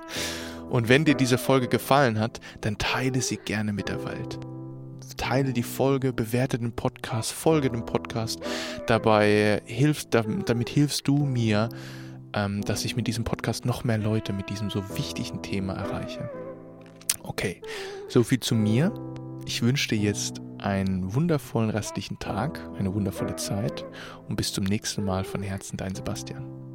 Und 0.71 0.89
wenn 0.89 1.05
dir 1.05 1.15
diese 1.15 1.37
Folge 1.37 1.69
gefallen 1.69 2.19
hat, 2.19 2.41
dann 2.63 2.79
teile 2.79 3.21
sie 3.21 3.37
gerne 3.37 3.75
mit 3.75 3.91
der 3.91 4.03
Welt. 4.07 4.39
Teile 5.17 5.53
die 5.53 5.63
Folge, 5.63 6.13
bewerte 6.13 6.59
den 6.59 6.73
Podcast, 6.73 7.33
folge 7.33 7.71
dem 7.71 7.85
Podcast. 7.85 8.41
Dabei 8.87 9.63
hilfst, 9.65 10.09
damit 10.13 10.69
hilfst 10.69 11.07
du 11.09 11.25
mir, 11.25 11.69
ähm, 12.35 12.63
dass 12.63 12.85
ich 12.85 12.97
mit 12.97 13.07
diesem 13.07 13.25
Podcast 13.25 13.65
noch 13.65 13.85
mehr 13.85 13.99
Leute 13.99 14.33
mit 14.33 14.51
diesem 14.51 14.71
so 14.71 14.97
wichtigen 14.97 15.43
Thema 15.43 15.75
erreiche. 15.75 16.31
Okay, 17.23 17.63
so 18.09 18.23
viel 18.23 18.41
zu 18.41 18.55
mir. 18.55 18.93
Ich 19.47 19.63
wünsche 19.63 19.89
dir 19.89 19.99
jetzt 19.99 20.41
einen 20.59 21.15
wundervollen 21.15 21.71
restlichen 21.71 22.19
Tag, 22.19 22.61
eine 22.79 22.95
wundervolle 22.95 23.37
Zeit 23.37 23.85
und 24.29 24.37
bis 24.37 24.53
zum 24.53 24.65
nächsten 24.65 25.05
Mal 25.05 25.25
von 25.25 25.43
Herzen 25.43 25.77
dein 25.77 25.95
Sebastian. 25.95 26.72